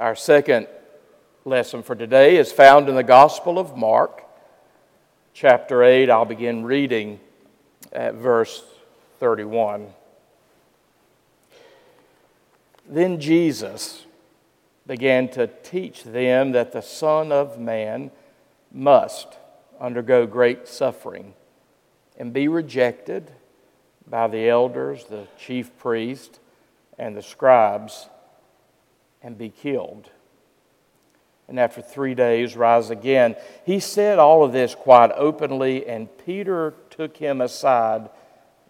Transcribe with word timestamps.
Our 0.00 0.16
second 0.16 0.66
lesson 1.44 1.82
for 1.82 1.94
today 1.94 2.38
is 2.38 2.50
found 2.50 2.88
in 2.88 2.94
the 2.94 3.02
Gospel 3.02 3.58
of 3.58 3.76
Mark, 3.76 4.24
chapter 5.34 5.84
8. 5.84 6.08
I'll 6.08 6.24
begin 6.24 6.64
reading 6.64 7.20
at 7.92 8.14
verse 8.14 8.64
31. 9.18 9.88
Then 12.88 13.20
Jesus 13.20 14.06
began 14.86 15.28
to 15.32 15.48
teach 15.48 16.02
them 16.02 16.52
that 16.52 16.72
the 16.72 16.80
Son 16.80 17.30
of 17.30 17.60
Man 17.60 18.10
must 18.72 19.36
undergo 19.78 20.26
great 20.26 20.66
suffering 20.66 21.34
and 22.16 22.32
be 22.32 22.48
rejected 22.48 23.32
by 24.08 24.28
the 24.28 24.48
elders, 24.48 25.04
the 25.04 25.26
chief 25.38 25.76
priests, 25.76 26.40
and 26.98 27.14
the 27.14 27.22
scribes 27.22 28.08
and 29.22 29.36
be 29.36 29.50
killed. 29.50 30.10
And 31.48 31.58
after 31.58 31.82
three 31.82 32.14
days, 32.14 32.56
rise 32.56 32.90
again. 32.90 33.34
He 33.66 33.80
said 33.80 34.18
all 34.18 34.44
of 34.44 34.52
this 34.52 34.74
quite 34.74 35.10
openly, 35.16 35.86
and 35.86 36.08
Peter 36.24 36.74
took 36.90 37.16
him 37.16 37.40
aside 37.40 38.08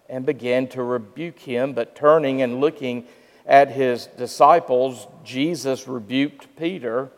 and 0.08 0.24
began 0.24 0.66
to 0.68 0.82
rebuke 0.82 1.40
him. 1.40 1.74
But 1.74 1.94
turning 1.94 2.40
and 2.40 2.60
looking 2.60 3.04
at 3.46 3.70
his 3.70 4.06
disciples, 4.06 5.06
Jesus 5.24 5.86
rebuked 5.86 6.56
Peter 6.56 7.10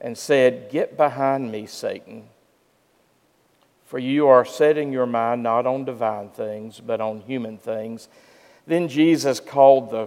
and 0.00 0.18
said, 0.18 0.68
Get 0.70 0.96
behind 0.96 1.52
me, 1.52 1.66
Satan. 1.66 2.24
For 3.84 4.00
you 4.00 4.26
are 4.26 4.44
setting 4.44 4.92
your 4.92 5.06
mind 5.06 5.44
not 5.44 5.66
on 5.66 5.84
divine 5.84 6.30
things, 6.30 6.80
but 6.80 7.00
on 7.00 7.20
human 7.20 7.58
things. 7.58 8.08
Then 8.66 8.88
Jesus 8.88 9.38
called 9.38 9.90
the 9.90 10.06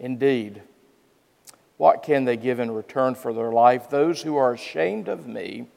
Indeed, 0.00 0.62
what 1.76 2.02
can 2.02 2.24
they 2.24 2.36
give 2.36 2.58
in 2.58 2.70
return 2.70 3.14
for 3.14 3.32
their 3.32 3.52
life? 3.52 3.88
Those 3.88 4.22
who 4.22 4.36
are 4.36 4.54
ashamed 4.54 5.08
of 5.08 5.26
me 5.26 5.68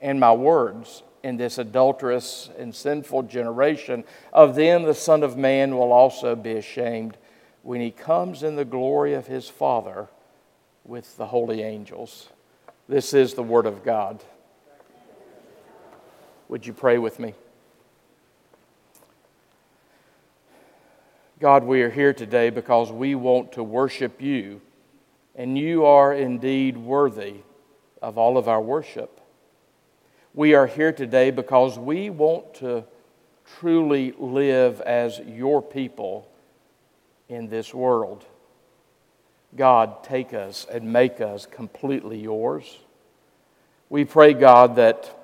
and 0.00 0.18
my 0.20 0.32
words 0.32 1.02
in 1.22 1.36
this 1.36 1.58
adulterous 1.58 2.48
and 2.56 2.72
sinful 2.72 3.24
generation, 3.24 4.04
of 4.32 4.54
them 4.54 4.84
the 4.84 4.94
Son 4.94 5.24
of 5.24 5.36
Man 5.36 5.76
will 5.76 5.92
also 5.92 6.36
be 6.36 6.52
ashamed 6.52 7.16
when 7.62 7.80
he 7.80 7.90
comes 7.90 8.44
in 8.44 8.54
the 8.54 8.64
glory 8.64 9.14
of 9.14 9.26
his 9.26 9.48
Father 9.48 10.06
with 10.84 11.16
the 11.16 11.26
holy 11.26 11.62
angels. 11.62 12.28
This 12.88 13.12
is 13.12 13.34
the 13.34 13.42
Word 13.42 13.66
of 13.66 13.82
God. 13.82 14.22
Would 16.48 16.64
you 16.64 16.72
pray 16.72 16.98
with 16.98 17.18
me? 17.18 17.34
God, 21.38 21.64
we 21.64 21.82
are 21.82 21.90
here 21.90 22.14
today 22.14 22.48
because 22.48 22.90
we 22.90 23.14
want 23.14 23.52
to 23.52 23.62
worship 23.62 24.22
you, 24.22 24.62
and 25.34 25.58
you 25.58 25.84
are 25.84 26.14
indeed 26.14 26.78
worthy 26.78 27.34
of 28.00 28.16
all 28.16 28.38
of 28.38 28.48
our 28.48 28.60
worship. 28.62 29.20
We 30.32 30.54
are 30.54 30.66
here 30.66 30.92
today 30.92 31.30
because 31.30 31.78
we 31.78 32.08
want 32.08 32.54
to 32.54 32.84
truly 33.58 34.14
live 34.16 34.80
as 34.80 35.18
your 35.18 35.60
people 35.60 36.26
in 37.28 37.48
this 37.48 37.74
world. 37.74 38.24
God, 39.54 40.02
take 40.02 40.32
us 40.32 40.66
and 40.72 40.90
make 40.90 41.20
us 41.20 41.44
completely 41.44 42.18
yours. 42.18 42.78
We 43.90 44.06
pray, 44.06 44.32
God, 44.32 44.76
that 44.76 45.14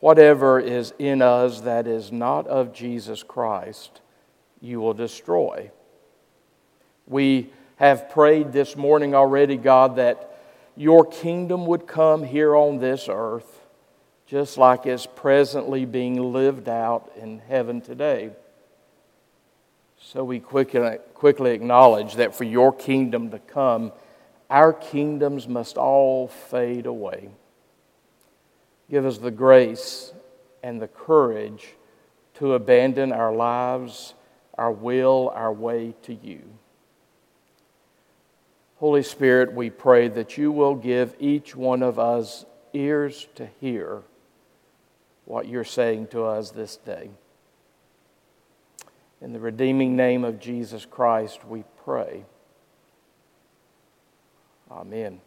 whatever 0.00 0.60
is 0.60 0.92
in 0.98 1.22
us 1.22 1.62
that 1.62 1.86
is 1.86 2.12
not 2.12 2.46
of 2.46 2.74
Jesus 2.74 3.22
Christ, 3.22 4.02
you 4.60 4.80
will 4.80 4.94
destroy. 4.94 5.70
We 7.06 7.50
have 7.76 8.10
prayed 8.10 8.52
this 8.52 8.76
morning 8.76 9.14
already, 9.14 9.56
God, 9.56 9.96
that 9.96 10.26
your 10.76 11.04
kingdom 11.04 11.66
would 11.66 11.86
come 11.86 12.22
here 12.22 12.54
on 12.54 12.78
this 12.78 13.08
earth, 13.10 13.62
just 14.26 14.58
like 14.58 14.86
it's 14.86 15.06
presently 15.06 15.84
being 15.84 16.32
lived 16.32 16.68
out 16.68 17.10
in 17.16 17.40
heaven 17.40 17.80
today. 17.80 18.30
So 19.98 20.24
we 20.24 20.40
quickly, 20.40 21.50
acknowledge 21.50 22.14
that 22.14 22.34
for 22.34 22.44
your 22.44 22.72
kingdom 22.72 23.30
to 23.30 23.38
come, 23.38 23.92
our 24.48 24.72
kingdoms 24.72 25.46
must 25.46 25.76
all 25.76 26.28
fade 26.28 26.86
away. 26.86 27.28
Give 28.90 29.06
us 29.06 29.18
the 29.18 29.30
grace 29.30 30.12
and 30.62 30.82
the 30.82 30.88
courage 30.88 31.74
to 32.34 32.54
abandon 32.54 33.12
our 33.12 33.32
lives 33.32 34.14
our 34.60 34.70
will, 34.70 35.32
our 35.34 35.50
way 35.50 35.94
to 36.02 36.14
you. 36.14 36.42
Holy 38.76 39.02
Spirit, 39.02 39.54
we 39.54 39.70
pray 39.70 40.06
that 40.08 40.36
you 40.36 40.52
will 40.52 40.74
give 40.74 41.16
each 41.18 41.56
one 41.56 41.82
of 41.82 41.98
us 41.98 42.44
ears 42.74 43.26
to 43.36 43.48
hear 43.58 44.02
what 45.24 45.48
you're 45.48 45.64
saying 45.64 46.08
to 46.08 46.24
us 46.24 46.50
this 46.50 46.76
day. 46.76 47.08
In 49.22 49.32
the 49.32 49.40
redeeming 49.40 49.96
name 49.96 50.24
of 50.24 50.38
Jesus 50.38 50.84
Christ, 50.84 51.42
we 51.46 51.64
pray. 51.82 52.26
Amen. 54.70 55.22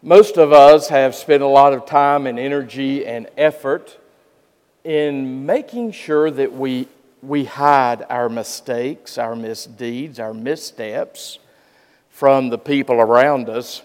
Most 0.00 0.36
of 0.36 0.52
us 0.52 0.88
have 0.90 1.16
spent 1.16 1.42
a 1.42 1.48
lot 1.48 1.72
of 1.72 1.86
time 1.86 2.28
and 2.28 2.38
energy 2.38 3.04
and 3.04 3.26
effort 3.36 3.98
in 4.86 5.44
making 5.44 5.90
sure 5.90 6.30
that 6.30 6.52
we, 6.52 6.86
we 7.20 7.44
hide 7.44 8.06
our 8.08 8.28
mistakes, 8.28 9.18
our 9.18 9.34
misdeeds, 9.34 10.20
our 10.20 10.32
missteps 10.32 11.40
from 12.08 12.50
the 12.50 12.56
people 12.56 12.94
around 13.00 13.48
us. 13.48 13.82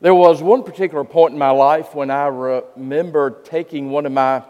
There 0.00 0.14
was 0.14 0.42
one 0.42 0.62
particular 0.64 1.04
point 1.04 1.34
in 1.34 1.38
my 1.38 1.50
life 1.50 1.94
when 1.94 2.10
I 2.10 2.28
remember 2.28 3.42
taking 3.44 3.90
one 3.90 4.06
of 4.06 4.12
my 4.12 4.42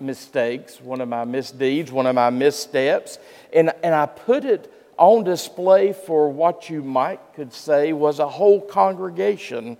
mistakes, 0.00 0.80
one 0.80 1.00
of 1.00 1.08
my 1.08 1.24
misdeeds, 1.24 1.92
one 1.92 2.06
of 2.06 2.16
my 2.16 2.30
missteps, 2.30 3.20
and, 3.52 3.72
and 3.84 3.94
I 3.94 4.06
put 4.06 4.44
it 4.44 4.72
on 4.96 5.22
display 5.22 5.92
for 5.92 6.28
what 6.32 6.68
you 6.68 6.82
might 6.82 7.20
could 7.34 7.52
say 7.52 7.92
was 7.92 8.18
a 8.18 8.28
whole 8.28 8.60
congregation 8.60 9.76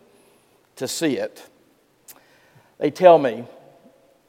to 0.76 0.86
see 0.86 1.16
it. 1.16 1.44
They 2.78 2.92
tell 2.92 3.18
me 3.18 3.44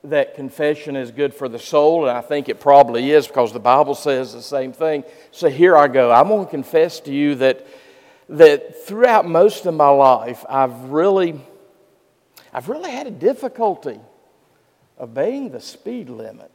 that 0.03 0.35
confession 0.35 0.95
is 0.95 1.11
good 1.11 1.33
for 1.33 1.49
the 1.49 1.59
soul, 1.59 2.07
and 2.07 2.17
I 2.17 2.21
think 2.21 2.47
it 2.47 2.59
probably 2.59 3.11
is 3.11 3.27
because 3.27 3.51
the 3.51 3.59
Bible 3.59 3.95
says 3.95 4.33
the 4.33 4.41
same 4.41 4.71
thing. 4.71 5.03
So 5.31 5.49
here 5.49 5.75
I 5.75 5.87
go. 5.87 6.11
I'm 6.11 6.29
going 6.29 6.45
to 6.45 6.51
confess 6.51 7.01
to 7.01 7.13
you 7.13 7.35
that, 7.35 7.67
that 8.29 8.85
throughout 8.85 9.27
most 9.27 9.65
of 9.65 9.73
my 9.73 9.89
life, 9.89 10.45
I've 10.47 10.73
really, 10.83 11.41
I've 12.53 12.69
really 12.69 12.91
had 12.91 13.07
a 13.07 13.11
difficulty 13.11 13.99
obeying 14.97 15.51
the 15.51 15.59
speed 15.59 16.09
limit. 16.09 16.51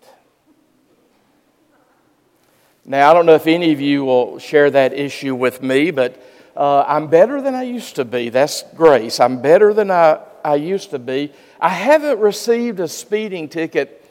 Now, 2.87 3.11
I 3.11 3.15
don't 3.15 3.27
know 3.27 3.35
if 3.35 3.47
any 3.47 3.73
of 3.73 3.81
you 3.81 4.05
will 4.05 4.39
share 4.39 4.71
that 4.71 4.93
issue 4.93 5.35
with 5.35 5.63
me, 5.63 5.91
but 5.91 6.23
uh, 6.57 6.85
I'm 6.87 7.09
better 7.09 7.41
than 7.41 7.55
I 7.55 7.63
used 7.63 7.97
to 7.97 8.05
be. 8.05 8.29
That's 8.29 8.63
grace. 8.75 9.21
I'm 9.21 9.41
better 9.41 9.73
than 9.73 9.91
I, 9.91 10.21
I 10.45 10.57
used 10.57 10.91
to 10.91 10.99
be. 10.99 11.33
I 11.59 11.71
haven't 11.71 12.19
received 12.21 12.79
a 12.81 12.89
speeding 12.89 13.49
ticket 13.49 14.05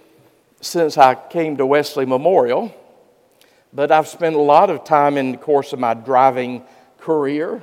since 0.62 0.98
I 0.98 1.16
came 1.16 1.58
to 1.58 1.66
Wesley 1.66 2.06
Memorial, 2.06 2.74
but 3.72 3.92
I've 3.92 4.08
spent 4.08 4.36
a 4.36 4.42
lot 4.42 4.70
of 4.70 4.84
time 4.84 5.18
in 5.18 5.34
the 5.34 5.38
course 5.38 5.74
of 5.74 5.80
my 5.80 5.94
driving 5.94 6.64
career 6.98 7.62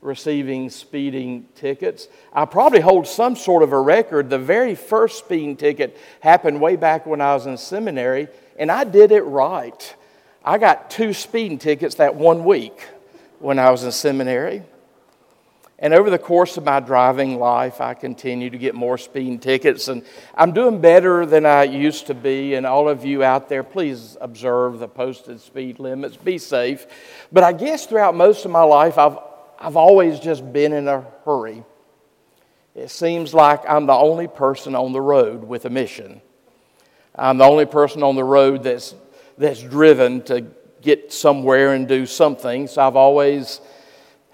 receiving 0.00 0.70
speeding 0.70 1.46
tickets. 1.54 2.08
I 2.32 2.44
probably 2.46 2.80
hold 2.80 3.06
some 3.06 3.36
sort 3.36 3.62
of 3.62 3.72
a 3.72 3.80
record. 3.80 4.30
The 4.30 4.38
very 4.38 4.74
first 4.74 5.18
speeding 5.18 5.56
ticket 5.56 5.96
happened 6.20 6.60
way 6.60 6.76
back 6.76 7.06
when 7.06 7.20
I 7.20 7.34
was 7.34 7.46
in 7.46 7.56
seminary, 7.58 8.28
and 8.58 8.70
I 8.70 8.84
did 8.84 9.12
it 9.12 9.22
right. 9.22 9.96
I 10.44 10.58
got 10.58 10.90
two 10.90 11.12
speeding 11.12 11.58
tickets 11.58 11.96
that 11.96 12.14
one 12.14 12.44
week 12.44 12.88
when 13.38 13.58
I 13.58 13.70
was 13.70 13.84
in 13.84 13.92
seminary. 13.92 14.62
And 15.82 15.94
over 15.94 16.10
the 16.10 16.18
course 16.18 16.58
of 16.58 16.64
my 16.64 16.78
driving 16.80 17.38
life, 17.38 17.80
I 17.80 17.94
continue 17.94 18.50
to 18.50 18.58
get 18.58 18.74
more 18.74 18.98
speeding 18.98 19.38
tickets, 19.38 19.88
and 19.88 20.04
I'm 20.34 20.52
doing 20.52 20.82
better 20.82 21.24
than 21.24 21.46
I 21.46 21.62
used 21.62 22.08
to 22.08 22.14
be. 22.14 22.54
And 22.54 22.66
all 22.66 22.86
of 22.86 23.06
you 23.06 23.24
out 23.24 23.48
there, 23.48 23.62
please 23.62 24.16
observe 24.20 24.78
the 24.78 24.88
posted 24.88 25.40
speed 25.40 25.78
limits, 25.78 26.18
be 26.18 26.36
safe. 26.36 26.86
But 27.32 27.44
I 27.44 27.52
guess 27.54 27.86
throughout 27.86 28.14
most 28.14 28.44
of 28.44 28.50
my 28.50 28.62
life, 28.62 28.98
I've, 28.98 29.16
I've 29.58 29.76
always 29.76 30.20
just 30.20 30.52
been 30.52 30.74
in 30.74 30.86
a 30.86 31.06
hurry. 31.24 31.64
It 32.74 32.90
seems 32.90 33.32
like 33.32 33.62
I'm 33.66 33.86
the 33.86 33.94
only 33.94 34.28
person 34.28 34.74
on 34.74 34.92
the 34.92 35.00
road 35.00 35.44
with 35.44 35.64
a 35.64 35.70
mission. 35.70 36.20
I'm 37.14 37.38
the 37.38 37.44
only 37.44 37.66
person 37.66 38.02
on 38.02 38.16
the 38.16 38.24
road 38.24 38.62
that's, 38.62 38.94
that's 39.38 39.62
driven 39.62 40.22
to 40.24 40.46
get 40.82 41.10
somewhere 41.10 41.72
and 41.72 41.88
do 41.88 42.04
something. 42.04 42.66
So 42.66 42.86
I've 42.86 42.96
always 42.96 43.60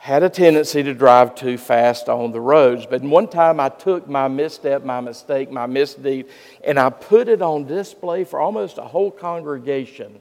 had 0.07 0.23
a 0.23 0.31
tendency 0.31 0.85
to 0.85 0.95
drive 0.95 1.35
too 1.35 1.59
fast 1.59 2.09
on 2.09 2.31
the 2.31 2.41
roads. 2.41 2.87
But 2.87 3.03
one 3.03 3.27
time 3.27 3.59
I 3.59 3.69
took 3.71 4.09
my 4.09 4.29
misstep, 4.29 4.85
my 4.85 5.01
mistake, 5.01 5.51
my 5.51 5.67
misdeed, 5.67 6.27
and 6.63 6.79
I 6.79 6.91
put 6.91 7.27
it 7.27 7.43
on 7.43 7.67
display 7.67 8.23
for 8.23 8.39
almost 8.39 8.79
a 8.79 8.83
whole 8.83 9.11
congregation, 9.11 10.21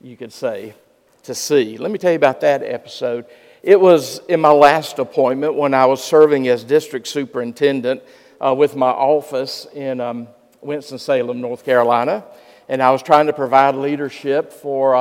you 0.00 0.16
could 0.16 0.32
say, 0.32 0.74
to 1.22 1.32
see. 1.32 1.78
Let 1.78 1.92
me 1.92 1.98
tell 1.98 2.10
you 2.10 2.16
about 2.16 2.40
that 2.40 2.64
episode. 2.64 3.26
It 3.62 3.80
was 3.80 4.18
in 4.26 4.40
my 4.40 4.50
last 4.50 4.98
appointment 4.98 5.54
when 5.54 5.74
I 5.74 5.86
was 5.86 6.02
serving 6.02 6.48
as 6.48 6.64
district 6.64 7.06
superintendent 7.06 8.02
uh, 8.44 8.52
with 8.52 8.74
my 8.74 8.90
office 8.90 9.68
in 9.74 10.00
um, 10.00 10.26
Winston-Salem, 10.60 11.40
North 11.40 11.64
Carolina 11.64 12.24
and 12.68 12.82
I 12.82 12.90
was 12.90 13.02
trying 13.02 13.26
to 13.26 13.32
provide 13.32 13.74
leadership 13.74 14.52
for 14.52 14.94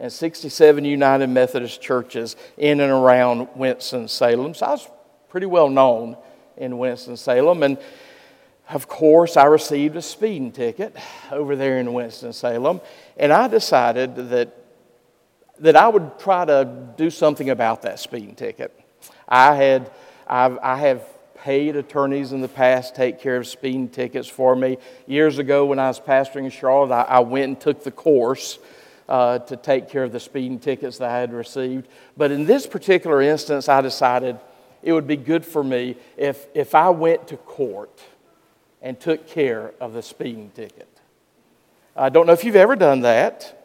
167 0.00 0.82
United 0.82 1.26
Methodist 1.26 1.82
churches 1.82 2.34
in 2.56 2.80
and 2.80 2.90
around 2.90 3.48
Winston-Salem. 3.54 4.54
So 4.54 4.64
I 4.64 4.70
was 4.70 4.88
pretty 5.28 5.44
well 5.44 5.68
known 5.68 6.16
in 6.56 6.78
Winston-Salem. 6.78 7.62
And 7.62 7.76
of 8.70 8.88
course, 8.88 9.36
I 9.36 9.44
received 9.44 9.96
a 9.96 10.02
speeding 10.02 10.52
ticket 10.52 10.96
over 11.30 11.54
there 11.54 11.78
in 11.78 11.92
Winston-Salem, 11.92 12.80
and 13.18 13.30
I 13.30 13.46
decided 13.48 14.16
that, 14.30 14.56
that 15.58 15.76
I 15.76 15.88
would 15.88 16.18
try 16.18 16.46
to 16.46 16.88
do 16.96 17.10
something 17.10 17.50
about 17.50 17.82
that 17.82 17.98
speeding 17.98 18.34
ticket. 18.34 18.74
I 19.28 19.54
had 19.54 19.90
I've, 20.26 20.56
I 20.62 20.76
have 20.78 21.04
paid 21.34 21.76
attorneys 21.76 22.32
in 22.32 22.40
the 22.40 22.48
past 22.48 22.94
take 22.94 23.20
care 23.20 23.36
of 23.36 23.46
speeding 23.46 23.90
tickets 23.90 24.28
for 24.28 24.56
me. 24.56 24.78
Years 25.06 25.38
ago, 25.38 25.66
when 25.66 25.78
I 25.78 25.88
was 25.88 26.00
pastoring 26.00 26.44
in 26.44 26.50
Charlotte, 26.50 26.94
I, 26.94 27.02
I 27.02 27.20
went 27.20 27.44
and 27.48 27.60
took 27.60 27.84
the 27.84 27.90
course 27.90 28.58
uh, 29.10 29.40
to 29.40 29.56
take 29.56 29.90
care 29.90 30.04
of 30.04 30.12
the 30.12 30.20
speeding 30.20 30.60
tickets 30.60 30.98
that 30.98 31.10
I 31.10 31.18
had 31.18 31.32
received. 31.32 31.88
But 32.16 32.30
in 32.30 32.46
this 32.46 32.66
particular 32.66 33.20
instance, 33.20 33.68
I 33.68 33.80
decided 33.80 34.38
it 34.84 34.92
would 34.92 35.08
be 35.08 35.16
good 35.16 35.44
for 35.44 35.64
me 35.64 35.96
if, 36.16 36.46
if 36.54 36.74
I 36.76 36.90
went 36.90 37.26
to 37.28 37.36
court 37.36 38.00
and 38.80 38.98
took 38.98 39.26
care 39.26 39.74
of 39.80 39.92
the 39.92 40.02
speeding 40.02 40.50
ticket. 40.54 40.88
I 41.96 42.08
don't 42.08 42.26
know 42.26 42.32
if 42.32 42.44
you've 42.44 42.56
ever 42.56 42.76
done 42.76 43.00
that. 43.00 43.56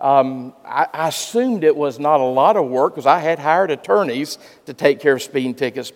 Um, 0.00 0.54
I, 0.64 0.86
I, 0.92 1.08
assumed 1.08 1.62
it 1.62 1.76
was 1.76 1.98
not 1.98 2.20
a 2.20 2.24
lot 2.24 2.56
of 2.56 2.66
work 2.68 2.94
because 2.94 3.06
I 3.06 3.18
had 3.18 3.38
hired 3.38 3.70
attorneys 3.70 4.36
to 4.66 4.74
take 4.74 5.00
care 5.00 5.14
of 5.14 5.22
speeding 5.22 5.54
tickets 5.54 5.90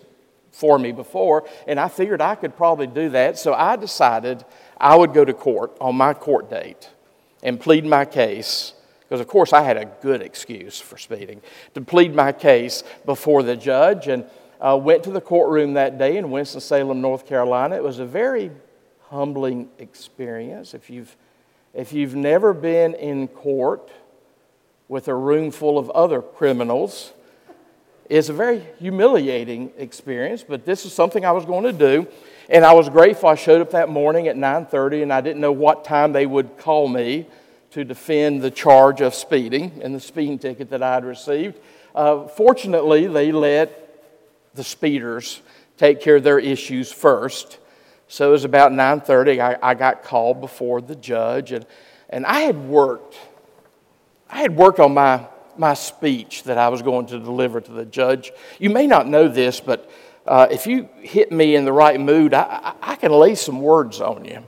for 0.51 0.79
me 0.79 0.91
before, 0.91 1.47
and 1.67 1.79
I 1.79 1.87
figured 1.87 2.19
I 2.19 2.33
could 2.33 2.57
probably 2.57 2.87
do 2.87 3.09
that. 3.09 3.37
So 3.37 3.53
I 3.53 3.75
decided 3.75 4.43
I 4.79 4.95
would 4.95 5.13
go 5.13 5.23
to 5.23 5.33
court 5.33 5.75
on 5.79 5.95
my 5.95 6.15
court 6.15 6.49
date 6.49 6.89
and 7.43 7.59
plead 7.59 7.85
my 7.85 8.05
case. 8.05 8.73
Because, 9.11 9.19
of 9.19 9.27
course, 9.27 9.51
I 9.51 9.63
had 9.63 9.75
a 9.75 9.83
good 9.83 10.21
excuse 10.21 10.79
for 10.79 10.97
speeding 10.97 11.41
to 11.73 11.81
plead 11.81 12.15
my 12.15 12.31
case 12.31 12.81
before 13.05 13.43
the 13.43 13.57
judge 13.57 14.07
and 14.07 14.23
uh, 14.61 14.79
went 14.81 15.03
to 15.03 15.11
the 15.11 15.19
courtroom 15.19 15.73
that 15.73 15.97
day 15.97 16.15
in 16.15 16.31
Winston-Salem, 16.31 17.01
North 17.01 17.27
Carolina. 17.27 17.75
It 17.75 17.83
was 17.83 17.99
a 17.99 18.05
very 18.05 18.51
humbling 19.09 19.67
experience. 19.79 20.73
If 20.73 20.89
you've, 20.89 21.13
if 21.73 21.91
you've 21.91 22.15
never 22.15 22.53
been 22.53 22.93
in 22.93 23.27
court 23.27 23.91
with 24.87 25.09
a 25.09 25.13
room 25.13 25.51
full 25.51 25.77
of 25.77 25.89
other 25.89 26.21
criminals, 26.21 27.11
it's 28.09 28.29
a 28.29 28.33
very 28.33 28.65
humiliating 28.79 29.73
experience, 29.77 30.41
but 30.41 30.65
this 30.65 30.85
is 30.85 30.93
something 30.93 31.25
I 31.25 31.33
was 31.33 31.43
going 31.43 31.65
to 31.65 31.73
do. 31.73 32.07
And 32.47 32.63
I 32.63 32.71
was 32.71 32.87
grateful 32.87 33.27
I 33.27 33.35
showed 33.35 33.59
up 33.59 33.71
that 33.71 33.89
morning 33.89 34.29
at 34.29 34.37
9:30 34.37 35.03
and 35.03 35.11
I 35.11 35.19
didn't 35.19 35.41
know 35.41 35.51
what 35.51 35.83
time 35.83 36.13
they 36.13 36.25
would 36.25 36.57
call 36.57 36.87
me 36.87 37.27
to 37.71 37.83
defend 37.83 38.41
the 38.41 38.51
charge 38.51 39.01
of 39.01 39.15
speeding 39.15 39.79
and 39.81 39.95
the 39.95 39.99
speeding 39.99 40.37
ticket 40.37 40.69
that 40.69 40.83
I 40.83 40.93
had 40.95 41.05
received. 41.05 41.59
Uh, 41.95 42.27
fortunately, 42.27 43.07
they 43.07 43.31
let 43.31 43.77
the 44.53 44.63
speeders 44.63 45.41
take 45.77 46.01
care 46.01 46.17
of 46.17 46.23
their 46.23 46.39
issues 46.39 46.91
first. 46.91 47.59
So 48.07 48.29
it 48.29 48.31
was 48.31 48.43
about 48.43 48.71
9:30. 48.71 49.39
I, 49.39 49.57
I 49.61 49.73
got 49.73 50.03
called 50.03 50.41
before 50.41 50.81
the 50.81 50.95
judge, 50.95 51.51
and, 51.51 51.65
and 52.09 52.25
I 52.25 52.41
had 52.41 52.57
worked. 52.57 53.17
I 54.29 54.39
had 54.39 54.55
worked 54.55 54.79
on 54.79 54.93
my 54.93 55.27
my 55.57 55.73
speech 55.73 56.43
that 56.43 56.57
I 56.57 56.69
was 56.69 56.81
going 56.81 57.05
to 57.07 57.19
deliver 57.19 57.61
to 57.61 57.71
the 57.71 57.85
judge. 57.85 58.31
You 58.59 58.69
may 58.69 58.87
not 58.87 59.07
know 59.07 59.27
this, 59.27 59.59
but 59.59 59.89
uh, 60.25 60.47
if 60.51 60.67
you 60.67 60.89
hit 61.01 61.31
me 61.31 61.55
in 61.55 61.65
the 61.65 61.73
right 61.73 61.99
mood, 61.99 62.33
I, 62.33 62.75
I, 62.81 62.91
I, 62.93 62.95
can 62.95 63.11
lay 63.11 63.35
some 63.35 63.61
words 63.61 63.99
on 63.99 64.23
you. 64.25 64.43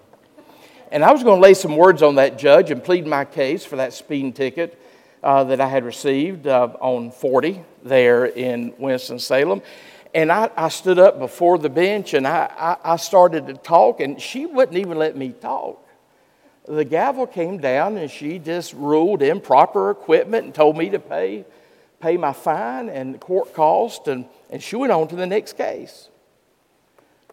And 0.93 1.03
I 1.03 1.11
was 1.11 1.23
going 1.23 1.37
to 1.37 1.41
lay 1.41 1.53
some 1.53 1.75
words 1.75 2.01
on 2.01 2.15
that 2.15 2.37
judge 2.37 2.71
and 2.71 2.81
plead 2.81 3.05
my 3.05 3.25
case 3.25 3.65
for 3.65 3.75
that 3.75 3.91
speeding 3.93 4.31
ticket 4.31 4.79
uh, 5.21 5.43
that 5.43 5.59
I 5.59 5.67
had 5.67 5.83
received 5.83 6.47
uh, 6.47 6.69
on 6.79 7.11
40 7.11 7.61
there 7.83 8.25
in 8.25 8.73
Winston-Salem. 8.77 9.61
And 10.13 10.31
I, 10.31 10.49
I, 10.55 10.69
stood 10.69 10.99
up 10.99 11.17
before 11.19 11.57
the 11.57 11.69
bench 11.69 12.13
and 12.13 12.27
I, 12.27 12.77
I 12.83 12.95
started 12.97 13.47
to 13.47 13.55
talk, 13.55 13.99
and 13.99 14.21
she 14.21 14.45
wouldn't 14.45 14.77
even 14.77 14.99
let 14.99 15.17
me 15.17 15.31
talk 15.31 15.83
the 16.67 16.85
gavel 16.85 17.27
came 17.27 17.57
down 17.57 17.97
and 17.97 18.09
she 18.09 18.39
just 18.39 18.73
ruled 18.73 19.21
improper 19.21 19.91
equipment 19.91 20.45
and 20.45 20.55
told 20.55 20.77
me 20.77 20.89
to 20.89 20.99
pay, 20.99 21.45
pay 21.99 22.17
my 22.17 22.33
fine 22.33 22.89
and 22.89 23.19
court 23.19 23.53
cost, 23.53 24.07
and, 24.07 24.25
and 24.49 24.63
she 24.63 24.75
went 24.75 24.91
on 24.91 25.07
to 25.07 25.15
the 25.15 25.27
next 25.27 25.57
case. 25.57 26.09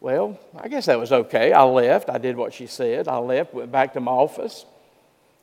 Well, 0.00 0.41
I 0.58 0.69
guess 0.69 0.87
that 0.87 0.99
was 0.99 1.12
okay. 1.12 1.52
I 1.52 1.62
left. 1.62 2.08
I 2.08 2.17
did 2.17 2.37
what 2.37 2.55
she 2.55 2.67
said. 2.67 3.06
I 3.06 3.19
left, 3.19 3.52
went 3.52 3.70
back 3.70 3.93
to 3.93 4.00
my 4.00 4.11
office, 4.11 4.64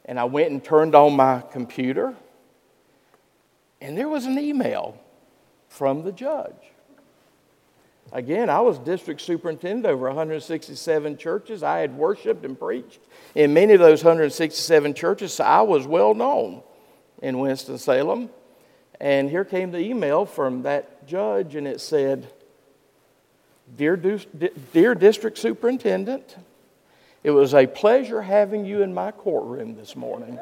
and 0.05 0.19
I 0.19 0.23
went 0.23 0.49
and 0.49 0.63
turned 0.63 0.95
on 0.95 1.15
my 1.15 1.43
computer, 1.51 2.15
and 3.79 3.95
there 3.95 4.09
was 4.09 4.25
an 4.25 4.39
email 4.39 4.97
from 5.69 6.03
the 6.03 6.11
judge. 6.11 6.55
Again, 8.11 8.49
I 8.49 8.61
was 8.61 8.79
district 8.79 9.21
superintendent 9.21 9.85
over 9.85 10.07
167 10.07 11.17
churches. 11.17 11.61
I 11.61 11.79
had 11.79 11.95
worshiped 11.95 12.45
and 12.45 12.57
preached 12.57 12.99
in 13.35 13.53
many 13.53 13.73
of 13.73 13.79
those 13.79 14.03
167 14.03 14.93
churches, 14.93 15.33
so 15.33 15.43
I 15.43 15.61
was 15.61 15.85
well 15.85 16.15
known 16.15 16.63
in 17.21 17.37
Winston-Salem. 17.37 18.29
And 18.99 19.29
here 19.29 19.45
came 19.45 19.71
the 19.71 19.79
email 19.79 20.25
from 20.25 20.63
that 20.63 21.05
judge, 21.05 21.55
and 21.55 21.67
it 21.67 21.81
said, 21.81 22.27
Dear, 23.75 23.97
Dear 23.97 24.95
District 24.95 25.37
Superintendent, 25.37 26.35
it 27.23 27.31
was 27.31 27.53
a 27.53 27.67
pleasure 27.67 28.21
having 28.21 28.65
you 28.65 28.81
in 28.81 28.93
my 28.93 29.11
courtroom 29.11 29.75
this 29.75 29.95
morning. 29.95 30.39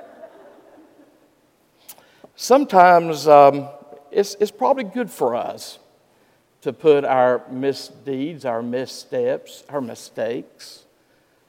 Sometimes 2.36 3.28
um, 3.28 3.68
it's, 4.12 4.36
it's 4.40 4.52
probably 4.52 4.84
good 4.84 5.10
for 5.10 5.36
us 5.36 5.80
to 6.62 6.74
put 6.74 7.06
our 7.06 7.44
misdeeds, 7.50 8.46
our 8.46 8.62
missteps, 8.62 9.64
our 9.70 9.82
mistakes 9.82 10.84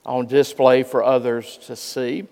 on 0.04 0.26
display 0.26 0.82
for 0.82 1.02
others 1.02 1.58
to 1.66 1.76
see 1.76 2.26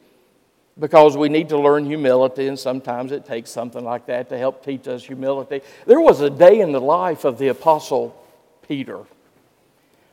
because 0.78 1.16
we 1.16 1.28
need 1.28 1.48
to 1.50 1.58
learn 1.58 1.84
humility, 1.84 2.48
and 2.48 2.58
sometimes 2.58 3.12
it 3.12 3.24
takes 3.24 3.50
something 3.50 3.84
like 3.84 4.06
that 4.06 4.28
to 4.28 4.38
help 4.38 4.64
teach 4.64 4.88
us 4.88 5.04
humility. 5.04 5.60
There 5.86 6.00
was 6.00 6.20
a 6.20 6.30
day 6.30 6.60
in 6.60 6.72
the 6.72 6.80
life 6.80 7.24
of 7.24 7.38
the 7.38 7.48
Apostle 7.48 8.20
Peter 8.66 9.00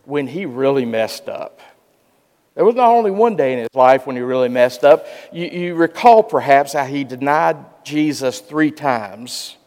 when 0.05 0.27
he 0.27 0.45
really 0.45 0.85
messed 0.85 1.29
up. 1.29 1.59
There 2.55 2.65
was 2.65 2.75
not 2.75 2.89
only 2.89 3.11
one 3.11 3.35
day 3.35 3.53
in 3.53 3.59
his 3.59 3.69
life 3.73 4.05
when 4.05 4.15
he 4.15 4.21
really 4.21 4.49
messed 4.49 4.83
up. 4.83 5.05
You, 5.31 5.45
you 5.45 5.75
recall 5.75 6.21
perhaps 6.21 6.73
how 6.73 6.85
he 6.85 7.03
denied 7.03 7.57
Jesus 7.83 8.39
three 8.39 8.71
times 8.71 9.57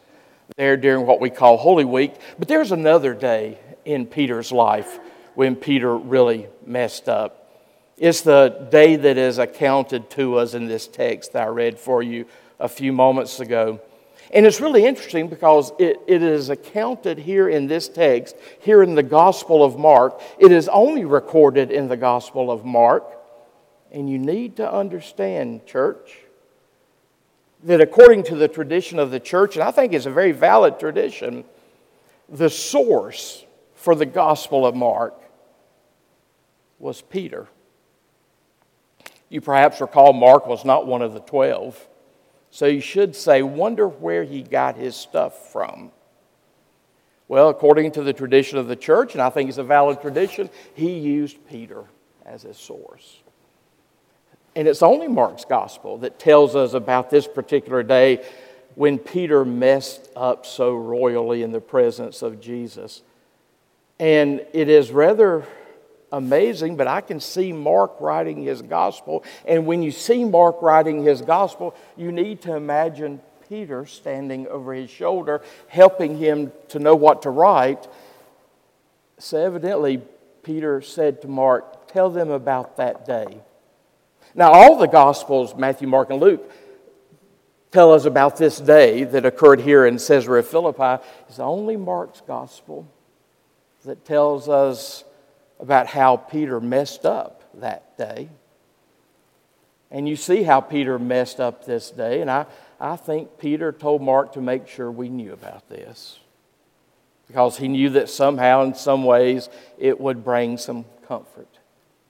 there 0.57 0.77
during 0.77 1.05
what 1.05 1.19
we 1.19 1.29
call 1.29 1.57
Holy 1.57 1.85
Week. 1.85 2.13
But 2.37 2.47
there's 2.47 2.71
another 2.71 3.13
day 3.13 3.57
in 3.83 4.05
Peter's 4.05 4.51
life 4.51 4.99
when 5.33 5.55
Peter 5.55 5.97
really 5.97 6.47
messed 6.65 7.09
up. 7.09 7.41
It's 7.97 8.21
the 8.21 8.67
day 8.71 8.95
that 8.95 9.17
is 9.17 9.39
accounted 9.39 10.09
to 10.11 10.37
us 10.37 10.53
in 10.53 10.67
this 10.67 10.87
text 10.87 11.33
that 11.33 11.43
I 11.43 11.47
read 11.47 11.79
for 11.79 12.03
you 12.03 12.25
a 12.59 12.67
few 12.67 12.93
moments 12.93 13.39
ago. 13.39 13.79
And 14.35 14.45
it's 14.45 14.59
really 14.59 14.85
interesting 14.85 15.29
because 15.29 15.71
it, 15.79 15.97
it 16.07 16.21
is 16.21 16.49
accounted 16.49 17.17
here 17.17 17.47
in 17.47 17.67
this 17.67 17.87
text, 17.87 18.35
here 18.59 18.83
in 18.83 18.93
the 18.93 19.01
Gospel 19.01 19.63
of 19.63 19.79
Mark. 19.79 20.21
It 20.37 20.51
is 20.51 20.67
only 20.67 21.05
recorded 21.05 21.71
in 21.71 21.87
the 21.87 21.95
Gospel 21.95 22.51
of 22.51 22.65
Mark. 22.65 23.05
And 23.93 24.09
you 24.09 24.17
need 24.17 24.57
to 24.57 24.69
understand, 24.69 25.65
church, 25.65 26.17
that 27.63 27.79
according 27.79 28.23
to 28.23 28.35
the 28.35 28.49
tradition 28.49 28.99
of 28.99 29.09
the 29.09 29.21
church, 29.21 29.55
and 29.55 29.63
I 29.63 29.71
think 29.71 29.93
it's 29.93 30.05
a 30.05 30.11
very 30.11 30.33
valid 30.33 30.79
tradition, 30.79 31.45
the 32.27 32.49
source 32.49 33.45
for 33.73 33.95
the 33.95 34.05
Gospel 34.05 34.65
of 34.65 34.75
Mark 34.75 35.13
was 36.77 37.01
Peter. 37.01 37.47
You 39.29 39.39
perhaps 39.39 39.79
recall 39.79 40.11
Mark 40.11 40.45
was 40.45 40.65
not 40.65 40.85
one 40.85 41.01
of 41.01 41.13
the 41.13 41.21
twelve. 41.21 41.87
So 42.55 42.67
you 42.67 42.79
should 42.79 43.17
say, 43.17 43.41
wonder 43.41 43.85
where 43.85 44.23
he 44.23 44.41
got 44.41 44.77
his 44.77 44.95
stuff 44.95 45.51
from. 45.51 45.91
Well, 47.27 47.49
according 47.49 47.91
to 47.91 48.01
the 48.01 48.13
tradition 48.13 48.57
of 48.57 48.69
the 48.69 48.77
church, 48.77 49.11
and 49.11 49.21
I 49.21 49.29
think 49.29 49.49
it's 49.49 49.57
a 49.57 49.63
valid 49.63 49.99
tradition, 49.99 50.49
he 50.73 50.97
used 50.97 51.35
Peter 51.49 51.83
as 52.25 52.43
his 52.43 52.55
source. 52.55 53.21
And 54.55 54.69
it's 54.69 54.81
only 54.81 55.09
Mark's 55.09 55.43
gospel 55.43 55.97
that 55.97 56.17
tells 56.17 56.55
us 56.55 56.73
about 56.73 57.09
this 57.09 57.27
particular 57.27 57.83
day 57.83 58.25
when 58.75 58.99
Peter 58.99 59.43
messed 59.43 60.09
up 60.15 60.45
so 60.45 60.75
royally 60.75 61.43
in 61.43 61.51
the 61.51 61.59
presence 61.59 62.21
of 62.21 62.39
Jesus. 62.39 63.01
And 63.99 64.45
it 64.53 64.69
is 64.69 64.91
rather 64.91 65.45
amazing, 66.15 66.77
but 66.77 66.87
I 66.87 67.01
can 67.01 67.19
see 67.19 67.51
Mark 67.51 67.99
writing 67.99 68.41
his 68.41 68.61
gospel. 68.61 69.23
And 69.45 69.65
when 69.65 69.83
you 69.83 69.91
see 69.91 70.23
Mark 70.23 70.61
writing 70.61 71.03
his 71.03 71.21
gospel, 71.21 71.75
you 71.97 72.11
need 72.11 72.41
to 72.43 72.55
imagine 72.55 73.19
Peter 73.49 73.85
standing 73.85 74.47
over 74.47 74.73
his 74.73 74.89
shoulder, 74.89 75.41
helping 75.67 76.17
him 76.17 76.51
to 76.69 76.79
know 76.79 76.95
what 76.95 77.23
to 77.23 77.29
write. 77.29 77.87
So, 79.17 79.37
evidently, 79.37 80.01
Peter 80.43 80.81
said 80.81 81.21
to 81.21 81.27
Mark, 81.27 81.87
Tell 81.87 82.09
them 82.09 82.29
about 82.29 82.77
that 82.77 83.05
day. 83.05 83.41
Now, 84.33 84.51
all 84.51 84.77
the 84.77 84.87
Gospels, 84.87 85.55
Matthew, 85.55 85.87
Mark, 85.87 86.09
and 86.09 86.19
Luke, 86.19 86.51
tell 87.71 87.93
us 87.93 88.03
about 88.03 88.35
this 88.35 88.59
day 88.59 89.05
that 89.05 89.25
occurred 89.25 89.61
here 89.61 89.85
in 89.85 89.97
Caesarea 89.97 90.43
Philippi. 90.43 91.01
It's 91.29 91.39
only 91.39 91.77
Mark's 91.77 92.21
Gospel 92.21 92.85
that 93.85 94.03
tells 94.03 94.49
us 94.49 95.05
about 95.59 95.87
how 95.87 96.17
Peter 96.17 96.59
messed 96.59 97.05
up 97.05 97.41
that 97.55 97.97
day. 97.97 98.29
And 99.91 100.09
you 100.09 100.15
see 100.15 100.43
how 100.43 100.61
Peter 100.61 100.99
messed 100.99 101.39
up 101.39 101.65
this 101.65 101.91
day. 101.91 102.21
And 102.21 102.29
I, 102.29 102.45
I 102.79 102.95
think 102.95 103.37
Peter 103.37 103.71
told 103.71 104.01
Mark 104.01 104.33
to 104.33 104.41
make 104.41 104.67
sure 104.67 104.91
we 104.91 105.09
knew 105.09 105.31
about 105.31 105.69
this. 105.69 106.19
Because 107.27 107.57
he 107.57 107.67
knew 107.67 107.89
that 107.91 108.09
somehow, 108.09 108.63
in 108.63 108.75
some 108.75 109.03
ways, 109.03 109.49
it 109.77 109.99
would 109.99 110.23
bring 110.23 110.57
some 110.57 110.85
comfort 111.07 111.47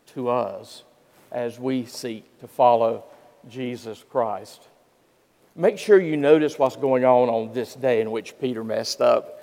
to 0.07 0.29
us 0.29 0.83
as 1.31 1.59
we 1.59 1.85
seek 1.85 2.39
to 2.39 2.47
follow 2.47 3.03
Jesus 3.49 4.03
Christ. 4.09 4.67
Make 5.55 5.77
sure 5.77 5.99
you 5.99 6.17
notice 6.17 6.59
what's 6.59 6.75
going 6.75 7.05
on 7.05 7.29
on 7.29 7.53
this 7.53 7.75
day 7.75 8.01
in 8.01 8.11
which 8.11 8.37
Peter 8.39 8.63
messed 8.63 8.99
up. 8.99 9.41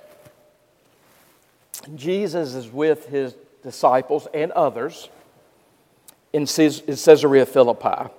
Jesus 1.95 2.53
is 2.53 2.69
with 2.69 3.07
his 3.07 3.35
disciples 3.63 4.27
and 4.33 4.51
others 4.51 5.09
in 6.31 6.45
Caesarea 6.45 7.45
Philippi. 7.45 8.11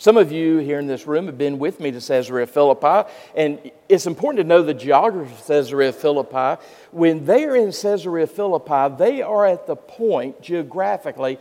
Some 0.00 0.16
of 0.16 0.30
you 0.30 0.58
here 0.58 0.78
in 0.78 0.86
this 0.86 1.08
room 1.08 1.26
have 1.26 1.36
been 1.36 1.58
with 1.58 1.80
me 1.80 1.90
to 1.90 2.00
Caesarea 2.00 2.46
Philippi, 2.46 3.10
and 3.34 3.72
it's 3.88 4.06
important 4.06 4.38
to 4.38 4.44
know 4.44 4.62
the 4.62 4.72
geography 4.72 5.32
of 5.32 5.46
Caesarea 5.46 5.92
Philippi. 5.92 6.62
When 6.92 7.24
they 7.24 7.44
are 7.44 7.56
in 7.56 7.72
Caesarea 7.72 8.28
Philippi, 8.28 8.94
they 8.96 9.22
are 9.22 9.44
at 9.44 9.66
the 9.66 9.74
point 9.74 10.40
geographically 10.40 11.38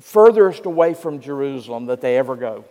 furthest 0.00 0.66
away 0.66 0.94
from 0.94 1.20
Jerusalem 1.20 1.86
that 1.86 2.00
they 2.00 2.18
ever 2.18 2.34
go, 2.34 2.64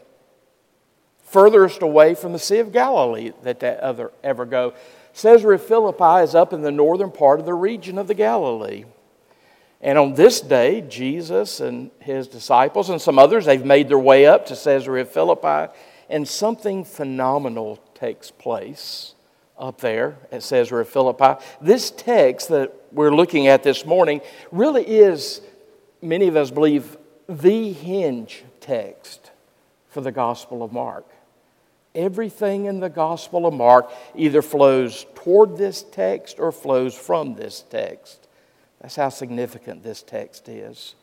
furthest 1.24 1.82
away 1.82 2.14
from 2.14 2.34
the 2.34 2.40
Sea 2.40 2.60
of 2.60 2.74
Galilee 2.74 3.32
that 3.44 3.62
they 3.62 3.70
ever 4.22 4.46
go. 4.46 4.74
Caesarea 5.14 5.60
Philippi 5.60 6.24
is 6.24 6.36
up 6.36 6.52
in 6.52 6.62
the 6.62 6.72
northern 6.72 7.12
part 7.12 7.40
of 7.40 7.46
the 7.46 7.54
region 7.54 7.98
of 7.98 8.08
the 8.08 8.14
Galilee. 8.14 8.84
And 9.82 9.98
on 9.98 10.14
this 10.14 10.42
day, 10.42 10.82
Jesus 10.82 11.62
and 11.62 11.92
his 12.00 12.28
disciples 12.28 12.90
and 12.90 13.02
some 13.02 13.18
others, 13.18 13.46
they've 13.46 13.64
made 13.64 13.88
their 13.88 14.00
way 14.00 14.26
up 14.26 14.46
to 14.48 14.56
Caesarea 14.56 15.06
Philippi, 15.06 15.72
and 16.10 16.28
something 16.28 16.84
phenomenal 16.84 17.80
takes 17.94 18.30
place 18.32 19.14
up 19.58 19.80
there 19.80 20.18
at 20.32 20.42
Caesarea 20.42 20.86
Philippi. 20.86 21.42
This 21.62 21.92
text 21.92 22.50
that 22.50 22.74
we're 22.92 23.14
looking 23.14 23.48
at 23.48 23.64
this 23.64 23.86
morning 23.86 24.22
really 24.52 24.84
is, 24.84 25.42
many 26.02 26.28
of 26.28 26.36
us 26.36 26.52
believe, 26.52 26.98
the 27.28 27.72
hinge 27.72 28.44
text 28.60 29.32
for 29.90 30.02
the 30.02 30.12
Gospel 30.12 30.64
of 30.64 30.72
Mark. 30.72 31.06
Everything 31.96 32.66
in 32.66 32.80
the 32.80 32.90
Gospel 32.90 33.46
of 33.46 33.54
Mark 33.54 33.92
either 34.16 34.42
flows 34.42 35.06
toward 35.16 35.58
this 35.58 35.84
text 35.84 36.40
or 36.40 36.52
flows 36.52 36.96
from 36.96 37.36
this 37.36 37.64
text. 37.70 38.29
That's 38.82 38.96
how 38.96 39.10
significant 39.10 39.84
this 39.84 40.02
text 40.02 40.48
is. 40.48 40.96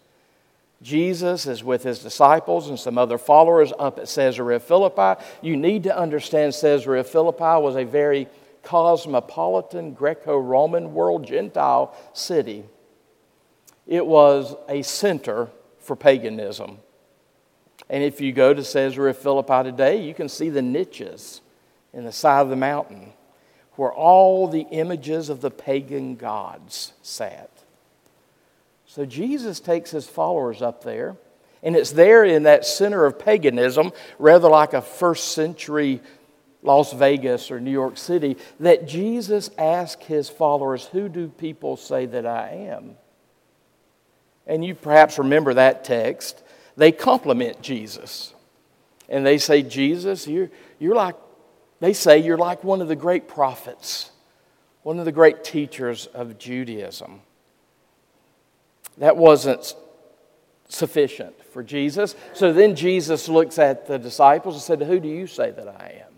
Jesus 0.83 1.47
is 1.47 1.65
with 1.65 1.83
his 1.83 2.01
disciples 2.01 2.69
and 2.69 2.79
some 2.79 2.99
other 2.99 3.19
followers 3.19 3.73
up 3.79 3.99
at 3.99 4.09
Caesarea 4.09 4.61
Philippi. 4.61 5.23
You 5.41 5.57
need 5.57 5.85
to 5.85 5.97
understand 5.97 6.55
Caesarea 6.61 7.05
Philippi 7.05 7.63
was 7.63 7.77
a 7.77 7.85
very 7.85 8.29
cosmopolitan 8.63 9.95
Greco 9.95 10.37
Roman 10.37 10.93
world 10.93 11.27
Gentile 11.27 11.95
city. 12.13 12.65
It 13.87 14.05
was 14.05 14.55
a 14.69 14.83
center 14.83 15.49
for 15.79 15.97
paganism. 15.97 16.79
And 17.89 18.03
if 18.03 18.21
you 18.21 18.33
go 18.33 18.53
to 18.53 18.63
Caesarea 18.63 19.15
Philippi 19.15 19.63
today, 19.63 20.03
you 20.03 20.13
can 20.13 20.29
see 20.29 20.51
the 20.51 20.63
niches 20.63 21.41
in 21.93 22.05
the 22.05 22.13
side 22.13 22.41
of 22.41 22.49
the 22.49 22.57
mountain 22.57 23.13
where 23.77 23.93
all 23.93 24.49
the 24.49 24.67
images 24.71 25.29
of 25.29 25.41
the 25.41 25.51
pagan 25.51 26.17
gods 26.17 26.93
sat. 27.03 27.51
So 28.97 29.05
Jesus 29.05 29.61
takes 29.61 29.91
his 29.91 30.07
followers 30.07 30.63
up 30.63 30.83
there, 30.83 31.19
and 31.63 31.77
it's 31.77 31.91
there 31.91 32.25
in 32.25 32.45
that 32.45 32.65
center 32.65 33.05
of 33.05 33.19
paganism, 33.19 33.93
rather 34.19 34.49
like 34.49 34.73
a 34.73 34.81
first 34.81 35.33
century 35.33 36.01
Las 36.63 36.95
Vegas 36.95 37.51
or 37.51 37.61
New 37.61 37.71
York 37.71 37.99
City, 37.99 38.39
that 38.59 38.89
Jesus 38.89 39.51
asked 39.59 40.05
his 40.05 40.31
followers, 40.31 40.87
Who 40.87 41.11
do 41.11 41.29
people 41.29 41.77
say 41.77 42.07
that 42.07 42.25
I 42.25 42.69
am? 42.71 42.97
And 44.47 44.65
you 44.65 44.75
perhaps 44.75 45.19
remember 45.19 45.53
that 45.53 45.85
text. 45.85 46.43
They 46.79 46.91
compliment 46.91 47.61
Jesus. 47.61 48.33
And 49.11 49.27
they 49.27 49.37
say, 49.37 49.63
Jesus, 49.63 50.27
you're, 50.27 50.49
you're 50.79 50.95
like, 50.95 51.17
they 51.81 51.93
say 51.93 52.17
you're 52.17 52.39
like 52.39 52.65
one 52.65 52.81
of 52.81 52.89
the 52.89 52.97
great 52.97 53.29
prophets, 53.29 54.11
one 54.85 54.99
of 54.99 55.05
the 55.05 55.13
great 55.13 55.45
teachers 55.45 56.07
of 56.07 56.39
Judaism. 56.39 57.21
That 58.99 59.17
wasn't 59.17 59.75
sufficient 60.69 61.35
for 61.53 61.63
Jesus. 61.63 62.15
So 62.35 62.53
then 62.53 62.75
Jesus 62.75 63.29
looks 63.29 63.59
at 63.59 63.87
the 63.87 63.99
disciples 63.99 64.55
and 64.55 64.63
said, 64.63 64.87
Who 64.87 65.01
do 65.01 65.09
you 65.09 65.27
say 65.27 65.51
that 65.51 65.69
I 65.69 66.03
am? 66.07 66.13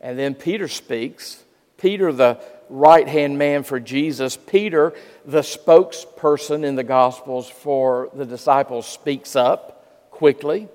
And 0.00 0.18
then 0.18 0.34
Peter 0.34 0.68
speaks. 0.68 1.42
Peter, 1.78 2.10
the 2.10 2.40
right 2.70 3.06
hand 3.06 3.38
man 3.38 3.62
for 3.62 3.78
Jesus, 3.78 4.36
Peter, 4.36 4.94
the 5.26 5.40
spokesperson 5.40 6.64
in 6.64 6.74
the 6.74 6.84
Gospels 6.84 7.50
for 7.50 8.08
the 8.14 8.24
disciples, 8.24 8.86
speaks 8.86 9.36
up 9.36 10.10
quickly 10.10 10.68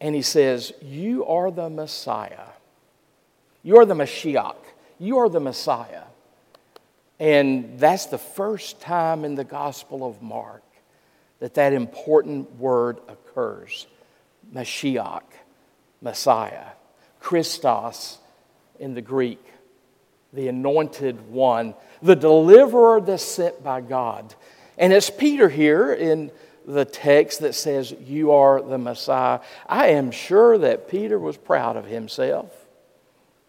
and 0.00 0.14
he 0.14 0.22
says, 0.22 0.72
You 0.80 1.24
are 1.26 1.50
the 1.50 1.68
Messiah. 1.68 2.46
You 3.62 3.78
are 3.78 3.84
the 3.84 3.94
Mashiach. 3.94 4.56
You 4.98 5.18
are 5.18 5.28
the 5.28 5.40
Messiah. 5.40 6.04
And 7.18 7.78
that's 7.78 8.06
the 8.06 8.18
first 8.18 8.80
time 8.80 9.24
in 9.24 9.34
the 9.34 9.44
Gospel 9.44 10.06
of 10.06 10.22
Mark 10.22 10.62
that 11.40 11.54
that 11.54 11.72
important 11.72 12.56
word 12.56 12.98
occurs 13.08 13.86
Mashiach, 14.54 15.22
Messiah, 16.00 16.66
Christos 17.20 18.18
in 18.78 18.94
the 18.94 19.02
Greek, 19.02 19.44
the 20.32 20.48
anointed 20.48 21.28
one, 21.28 21.74
the 22.02 22.16
deliverer 22.16 23.00
that's 23.00 23.24
sent 23.24 23.62
by 23.62 23.80
God. 23.80 24.34
And 24.76 24.92
it's 24.92 25.10
Peter 25.10 25.48
here 25.48 25.92
in 25.92 26.30
the 26.66 26.84
text 26.84 27.40
that 27.40 27.54
says, 27.54 27.92
You 27.92 28.32
are 28.32 28.62
the 28.62 28.78
Messiah. 28.78 29.40
I 29.66 29.88
am 29.88 30.10
sure 30.10 30.56
that 30.58 30.88
Peter 30.88 31.18
was 31.18 31.36
proud 31.36 31.76
of 31.76 31.86
himself 31.86 32.52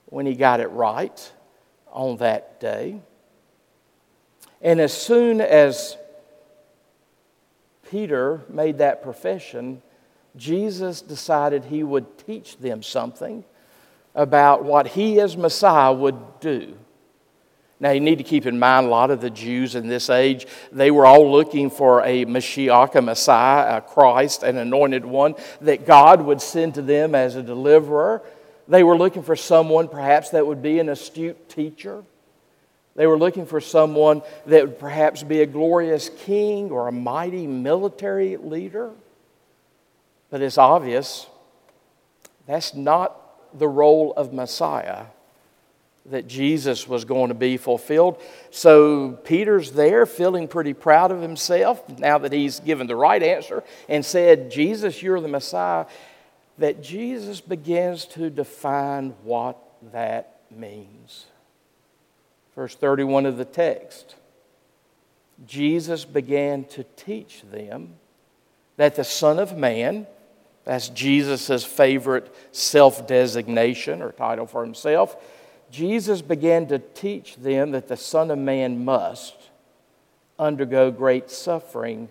when 0.06 0.26
he 0.26 0.36
got 0.36 0.60
it 0.60 0.68
right 0.68 1.32
on 1.92 2.18
that 2.18 2.60
day. 2.60 3.02
And 4.62 4.82
as 4.82 4.94
soon 4.94 5.42
as 5.42 5.98
Peter 7.90 8.42
made 8.50 8.80
that 8.80 9.02
profession, 9.02 9.82
Jesus 10.36 11.02
decided 11.02 11.66
he 11.66 11.84
would 11.84 12.18
teach 12.26 12.58
them 12.58 12.84
something 12.84 13.44
about 14.14 14.64
what 14.64 14.88
he 14.88 15.20
as 15.20 15.38
Messiah 15.38 15.94
would 15.94 16.40
do. 16.40 16.78
Now, 17.82 17.92
you 17.92 18.02
need 18.02 18.18
to 18.18 18.26
keep 18.26 18.46
in 18.46 18.60
mind 18.60 18.88
a 18.88 18.90
lot 18.90 19.10
of 19.10 19.22
the 19.22 19.30
Jews 19.30 19.74
in 19.74 19.88
this 19.88 20.10
age, 20.10 20.46
they 20.70 20.92
were 20.92 21.06
all 21.06 21.32
looking 21.32 21.70
for 21.70 22.02
a 22.02 22.26
Mashiach, 22.26 22.94
a 22.96 23.02
Messiah, 23.02 23.78
a 23.78 23.82
Christ, 23.82 24.44
an 24.44 24.58
anointed 24.58 25.06
one 25.06 25.36
that 25.62 25.86
God 25.86 26.22
would 26.22 26.42
send 26.42 26.74
to 26.76 26.82
them 26.82 27.16
as 27.16 27.38
a 27.38 27.44
deliverer. 27.44 28.22
They 28.68 28.84
were 28.84 28.98
looking 28.98 29.24
for 29.24 29.38
someone 29.38 29.88
perhaps 29.88 30.32
that 30.32 30.46
would 30.46 30.62
be 30.62 30.80
an 30.80 30.90
astute 30.90 31.48
teacher 31.48 32.04
They 32.96 33.08
were 33.08 33.18
looking 33.18 33.46
for 33.46 33.62
someone 33.62 34.22
that 34.46 34.62
would 34.62 34.80
perhaps 34.80 35.24
be 35.24 35.42
a 35.42 35.46
glorious 35.46 36.10
king 36.26 36.72
or 36.72 36.88
a 36.88 36.92
mighty 36.92 37.48
military 37.48 38.38
leader. 38.38 38.92
But 40.30 40.42
it's 40.42 40.58
obvious 40.58 41.28
that's 42.46 42.74
not 42.74 43.16
the 43.58 43.68
role 43.68 44.14
of 44.18 44.34
Messiah 44.34 45.06
that 46.06 46.28
Jesus 46.28 46.88
was 46.88 47.06
going 47.06 47.30
to 47.30 47.36
be 47.36 47.58
fulfilled. 47.58 48.22
So 48.52 49.12
Peter's 49.12 49.72
there 49.72 50.06
feeling 50.06 50.48
pretty 50.48 50.74
proud 50.74 51.12
of 51.12 51.22
himself 51.22 51.88
now 52.00 52.18
that 52.18 52.34
he's 52.34 52.60
given 52.60 52.88
the 52.88 52.96
right 52.96 53.22
answer 53.22 53.64
and 53.88 54.04
said, 54.04 54.50
Jesus, 54.52 55.04
you're 55.04 55.22
the 55.22 55.28
Messiah. 55.28 55.86
That 56.58 56.82
Jesus 56.82 57.40
begins 57.40 58.06
to 58.06 58.30
define 58.30 59.12
what 59.24 59.58
that 59.94 60.42
means. 60.52 61.26
Verse 62.56 62.76
31 62.76 63.26
of 63.26 63.38
the 63.38 63.46
text 63.46 64.16
Jesus 65.46 66.06
began 66.06 66.66
to 66.66 66.84
teach 66.96 67.44
them 67.50 67.96
that 68.78 68.96
the 68.96 69.04
Son 69.04 69.40
of 69.40 69.58
Man, 69.58 70.08
that's 70.66 70.90
Jesus' 70.90 71.64
favorite 71.64 72.34
self 72.52 73.08
designation 73.08 74.02
or 74.02 74.12
title 74.12 74.46
for 74.46 74.64
himself, 74.64 75.16
Jesus 75.72 76.22
began 76.22 76.68
to 76.68 76.80
teach 76.80 77.36
them 77.36 77.72
that 77.72 77.88
the 77.88 77.98
Son 77.98 78.32
of 78.32 78.40
Man 78.40 78.84
must 78.84 79.36
undergo 80.38 80.92
great 80.92 81.30
suffering 81.30 82.10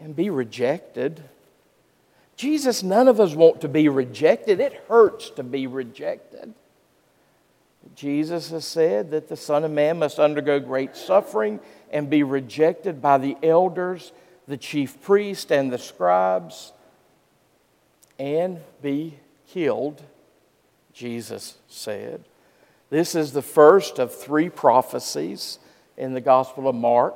and 0.00 0.14
be 0.14 0.30
rejected. 0.30 1.22
Jesus, 2.36 2.82
none 2.82 3.08
of 3.08 3.20
us 3.20 3.34
want 3.34 3.60
to 3.60 3.68
be 3.68 3.88
rejected. 3.88 4.60
It 4.60 4.84
hurts 4.88 5.30
to 5.30 5.42
be 5.42 5.66
rejected. 5.66 6.54
Jesus 7.94 8.50
has 8.50 8.64
said 8.64 9.10
that 9.10 9.28
the 9.28 9.36
Son 9.36 9.64
of 9.64 9.70
Man 9.70 9.98
must 9.98 10.18
undergo 10.18 10.60
great 10.60 10.96
suffering 10.96 11.60
and 11.90 12.10
be 12.10 12.22
rejected 12.22 13.00
by 13.00 13.18
the 13.18 13.36
elders, 13.42 14.12
the 14.46 14.56
chief 14.56 15.00
priests, 15.02 15.50
and 15.50 15.72
the 15.72 15.78
scribes, 15.78 16.72
and 18.18 18.60
be 18.82 19.18
killed 19.48 20.02
Jesus 20.98 21.58
said. 21.68 22.24
This 22.90 23.14
is 23.14 23.32
the 23.32 23.40
first 23.40 24.00
of 24.00 24.12
three 24.12 24.48
prophecies 24.48 25.60
in 25.96 26.12
the 26.12 26.20
Gospel 26.20 26.66
of 26.66 26.74
Mark 26.74 27.14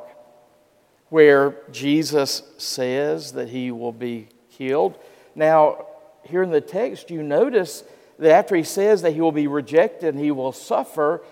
where 1.09 1.57
Jesus 1.73 2.45
says 2.59 3.33
that 3.33 3.49
he 3.49 3.73
will 3.73 3.93
be 3.93 4.29
killed. 4.53 4.97
Now, 5.35 5.87
here 6.23 6.45
in 6.45 6.51
the 6.51 6.61
text, 6.61 7.11
you 7.11 7.25
notice 7.25 7.83
that 8.23 8.33
after 8.33 8.55
he 8.55 8.63
says 8.63 9.03
that 9.03 9.13
he 9.13 9.21
will 9.21 9.33
be 9.33 9.49
rejected 9.49 10.15
and 10.15 10.23
he 10.23 10.31
will 10.31 10.53
suffer, 10.53 11.23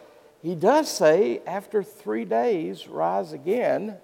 he 0.43 0.55
does 0.55 0.91
say, 0.91 1.41
after 1.47 1.83
three 1.83 2.25
days, 2.25 2.89
rise 2.89 3.33
again. 3.33 3.97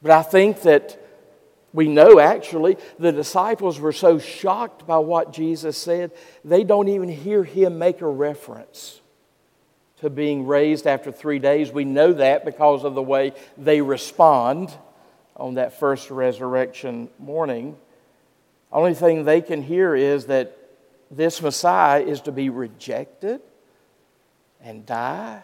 But 0.00 0.12
I 0.12 0.22
think 0.22 0.62
that 0.62 0.98
we 1.72 1.88
know 1.88 2.18
actually 2.18 2.76
the 2.98 3.12
disciples 3.12 3.80
were 3.80 3.92
so 3.92 4.18
shocked 4.18 4.86
by 4.86 4.98
what 4.98 5.32
Jesus 5.32 5.76
said, 5.76 6.12
they 6.44 6.64
don't 6.64 6.88
even 6.88 7.08
hear 7.08 7.44
him 7.44 7.78
make 7.78 8.00
a 8.00 8.08
reference 8.08 9.00
to 10.00 10.10
being 10.10 10.46
raised 10.46 10.86
after 10.86 11.10
three 11.12 11.38
days. 11.38 11.72
We 11.72 11.84
know 11.84 12.12
that 12.14 12.44
because 12.44 12.84
of 12.84 12.94
the 12.94 13.02
way 13.02 13.32
they 13.58 13.80
respond 13.80 14.72
on 15.36 15.54
that 15.54 15.78
first 15.78 16.10
resurrection 16.10 17.08
morning. 17.18 17.76
Only 18.72 18.94
thing 18.94 19.24
they 19.24 19.40
can 19.40 19.62
hear 19.62 19.94
is 19.96 20.26
that 20.26 20.56
this 21.10 21.42
Messiah 21.42 22.02
is 22.02 22.20
to 22.22 22.32
be 22.32 22.50
rejected 22.50 23.40
and 24.62 24.86
die. 24.86 25.42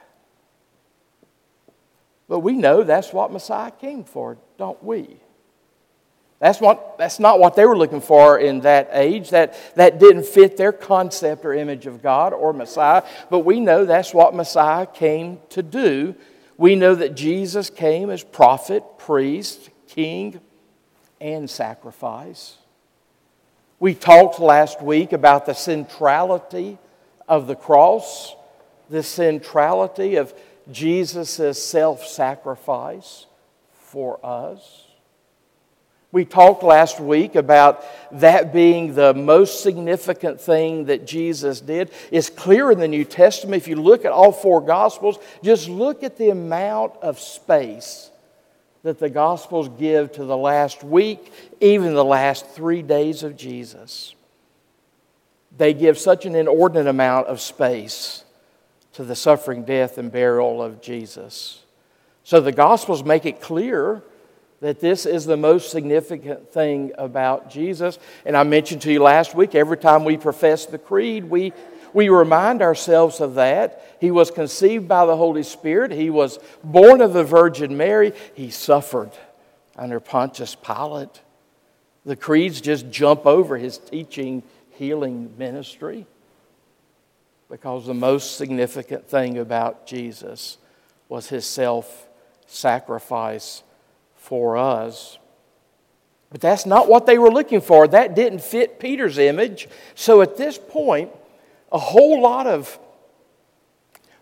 But 2.28 2.40
we 2.40 2.54
know 2.54 2.82
that's 2.82 3.12
what 3.12 3.32
Messiah 3.32 3.70
came 3.70 4.04
for, 4.04 4.37
don't 4.58 4.82
we? 4.82 5.20
That's, 6.38 6.61
what, 6.61 6.99
that's 6.99 7.18
not 7.18 7.40
what 7.40 7.54
they 7.54 7.64
were 7.64 7.78
looking 7.78 8.02
for 8.02 8.38
in 8.38 8.61
that 8.61 8.90
age. 8.92 9.30
That, 9.30 9.56
that 9.76 9.99
didn't 9.99 10.26
fit 10.26 10.56
their 10.56 10.73
concept 10.73 11.44
or 11.44 11.54
image 11.54 11.87
of 11.87 12.02
God 12.02 12.35
or 12.35 12.52
Messiah. 12.52 13.02
But 13.30 13.40
we 13.40 13.58
know 13.58 13.87
that's 13.87 14.12
what 14.12 14.35
Messiah 14.35 14.87
came 14.87 15.40
to 15.50 15.62
do. 15.62 16.14
We 16.58 16.75
know 16.75 16.94
that 16.94 17.14
Jesus 17.14 17.71
came 17.71 18.10
as 18.10 18.23
prophet, 18.23 18.82
priest, 18.99 19.71
king, 19.88 20.40
and 21.21 21.49
sacrifice. 21.49 22.56
We 23.78 23.95
talked 23.95 24.41
last 24.41 24.80
week 24.80 25.12
about 25.12 25.45
the 25.45 25.54
centrality 25.54 26.78
of 27.28 27.47
the 27.47 27.56
cross, 27.56 28.34
the 28.89 29.02
centrality 29.02 30.17
of 30.17 30.32
Jesus' 30.73 31.62
self 31.62 32.06
sacrifice 32.06 33.26
for 33.73 34.19
us. 34.25 34.84
We 36.10 36.25
talked 36.25 36.62
last 36.62 36.99
week 36.99 37.34
about 37.34 37.84
that 38.12 38.50
being 38.50 38.95
the 38.95 39.12
most 39.12 39.62
significant 39.62 40.41
thing 40.41 40.86
that 40.86 41.06
Jesus 41.06 41.60
did. 41.60 41.91
It's 42.10 42.30
clear 42.30 42.71
in 42.71 42.78
the 42.78 42.89
New 42.89 43.04
Testament. 43.04 43.62
If 43.62 43.69
you 43.69 43.76
look 43.76 44.06
at 44.06 44.12
all 44.12 44.32
four 44.32 44.62
Gospels, 44.62 45.19
just 45.43 45.69
look 45.69 46.02
at 46.02 46.17
the 46.17 46.30
amount 46.30 46.95
of 47.02 47.21
space 47.21 48.10
that 48.86 49.00
the 49.00 49.10
Gospels 49.10 49.68
give 49.80 50.12
to 50.12 50.25
the 50.25 50.36
last 50.36 50.84
week, 50.84 51.32
even 51.60 51.92
the 51.94 52.04
last 52.04 52.49
three 52.50 52.82
days 52.82 53.25
of 53.25 53.36
Jesus. 53.36 54.14
They 55.56 55.75
give 55.75 55.99
such 55.99 56.25
an 56.25 56.36
inordinate 56.36 56.86
amount 56.86 57.26
of 57.26 57.40
space 57.40 58.22
to 58.92 59.02
the 59.02 59.16
suffering, 59.16 59.64
death, 59.64 59.99
and 59.99 60.12
burial 60.12 60.62
of 60.62 60.80
Jesus. 60.80 61.64
So 62.22 62.40
the 62.40 62.52
Gospels 62.52 63.02
make 63.02 63.26
it 63.26 63.40
clear 63.40 64.04
that 64.60 64.78
this 64.78 65.04
is 65.04 65.26
the 65.26 65.36
most 65.36 65.72
significant 65.72 66.52
thing 66.52 66.92
about 66.96 67.50
Jesus. 67.50 67.99
And 68.25 68.36
I 68.36 68.44
mentioned 68.44 68.82
to 68.82 68.92
you 68.92 69.02
last 69.02 69.34
week, 69.34 69.56
every 69.56 69.78
time 69.78 70.04
we 70.04 70.16
profess 70.16 70.64
the 70.64 70.78
creed, 70.78 71.25
we, 71.25 71.52
we 71.97 72.11
remind 72.11 72.61
ourselves 72.61 73.23
of 73.23 73.37
that. 73.37 73.97
He 74.02 74.11
was 74.11 74.30
conceived 74.30 74.87
by 74.87 75.06
the 75.06 75.17
Holy 75.17 75.43
Spirit, 75.43 75.93
he 75.93 76.11
was 76.11 76.39
born 76.63 77.00
of 77.00 77.15
the 77.15 77.25
Virgin 77.25 77.75
Mary, 77.75 78.13
he 78.35 78.50
suffered 78.50 79.13
under 79.76 79.99
Pontius 79.99 80.54
Pilate. 80.54 81.23
The 82.04 82.15
creeds 82.15 82.61
just 82.61 82.91
jump 82.91 83.25
over 83.25 83.56
his 83.56 83.78
teaching, 83.78 84.43
healing 84.73 85.32
ministry 85.39 86.06
because 87.49 87.87
the 87.87 87.95
most 87.95 88.37
significant 88.37 89.09
thing 89.09 89.39
about 89.39 89.87
Jesus 89.87 90.59
was 91.09 91.30
his 91.30 91.47
self 91.47 92.09
sacrifice 92.47 93.63
for 94.17 94.59
us. 94.59 95.17
But 96.28 96.43
that's 96.43 96.67
not 96.67 96.91
what 96.91 97.06
they 97.06 97.17
were 97.17 97.30
looking 97.30 97.63
for. 97.63 97.89
That 97.89 98.15
didn't 98.15 98.43
fit 98.43 98.78
Peter's 98.78 99.17
image. 99.17 99.67
So 99.95 100.21
at 100.21 100.37
this 100.37 100.59
point, 100.59 101.11
a 101.72 101.78
whole 101.78 102.20
lot 102.20 102.46
of 102.46 102.78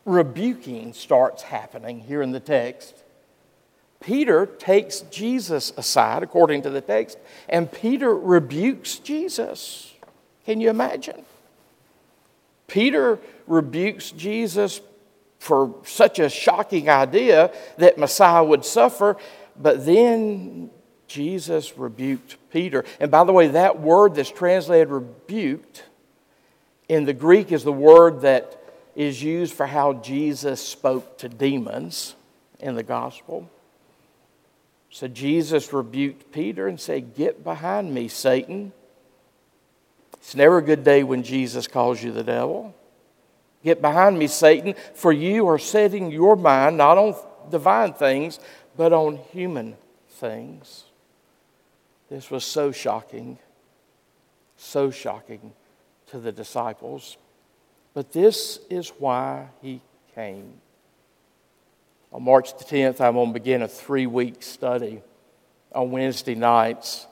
rebuking 0.04 0.92
starts 0.92 1.42
happening 1.42 2.00
here 2.00 2.22
in 2.22 2.32
the 2.32 2.40
text. 2.40 3.02
Peter 4.00 4.44
takes 4.46 5.00
Jesus 5.00 5.72
aside, 5.76 6.22
according 6.22 6.62
to 6.62 6.70
the 6.70 6.80
text, 6.80 7.18
and 7.48 7.70
Peter 7.70 8.14
rebukes 8.14 8.98
Jesus. 8.98 9.94
Can 10.44 10.60
you 10.60 10.68
imagine? 10.68 11.24
Peter 12.66 13.18
rebukes 13.46 14.10
Jesus 14.10 14.80
for 15.38 15.74
such 15.84 16.18
a 16.18 16.28
shocking 16.28 16.88
idea 16.88 17.52
that 17.78 17.98
Messiah 17.98 18.44
would 18.44 18.64
suffer, 18.64 19.16
but 19.56 19.86
then 19.86 20.70
Jesus 21.06 21.76
rebuked 21.78 22.36
Peter. 22.50 22.84
And 23.00 23.10
by 23.10 23.24
the 23.24 23.32
way, 23.32 23.48
that 23.48 23.80
word 23.80 24.14
that's 24.14 24.30
translated 24.30 24.88
rebuked 24.88 25.84
in 26.88 27.04
the 27.04 27.12
Greek 27.12 27.52
is 27.52 27.64
the 27.64 27.72
word 27.72 28.22
that 28.22 28.60
is 28.94 29.22
used 29.22 29.54
for 29.54 29.66
how 29.66 29.94
Jesus 29.94 30.66
spoke 30.66 31.18
to 31.18 31.28
demons 31.28 32.14
in 32.60 32.74
the 32.74 32.82
gospel. 32.82 33.48
So 34.90 35.08
Jesus 35.08 35.72
rebuked 35.72 36.30
Peter 36.30 36.68
and 36.68 36.78
said, 36.78 37.14
Get 37.14 37.42
behind 37.42 37.92
me, 37.92 38.08
Satan. 38.08 38.72
It's 40.14 40.34
never 40.34 40.58
a 40.58 40.62
good 40.62 40.84
day 40.84 41.02
when 41.02 41.22
Jesus 41.22 41.66
calls 41.66 42.02
you 42.02 42.12
the 42.12 42.22
devil. 42.22 42.74
Get 43.62 43.80
behind 43.80 44.18
me, 44.18 44.26
Satan, 44.26 44.74
for 44.94 45.12
you 45.12 45.48
are 45.48 45.58
setting 45.58 46.10
your 46.10 46.36
mind 46.36 46.76
not 46.76 46.96
on 46.96 47.16
divine 47.50 47.94
things, 47.94 48.38
but 48.76 48.92
on 48.92 49.16
human 49.32 49.76
things. 50.10 50.84
This 52.10 52.30
was 52.30 52.44
so 52.44 52.72
shocking, 52.72 53.38
so 54.56 54.90
shocking 54.90 55.52
to 56.14 56.20
the 56.20 56.30
disciples. 56.30 57.16
But 57.92 58.12
this 58.12 58.60
is 58.70 58.90
why 59.00 59.48
he 59.60 59.80
came. 60.14 60.52
On 62.12 62.22
March 62.22 62.56
the 62.56 62.64
10th, 62.64 63.00
I'm 63.00 63.14
going 63.14 63.30
to 63.30 63.32
begin 63.32 63.62
a 63.62 63.68
three 63.68 64.06
week 64.06 64.40
study 64.44 65.02
on 65.74 65.90
Wednesday 65.90 66.36
nights 66.36 67.08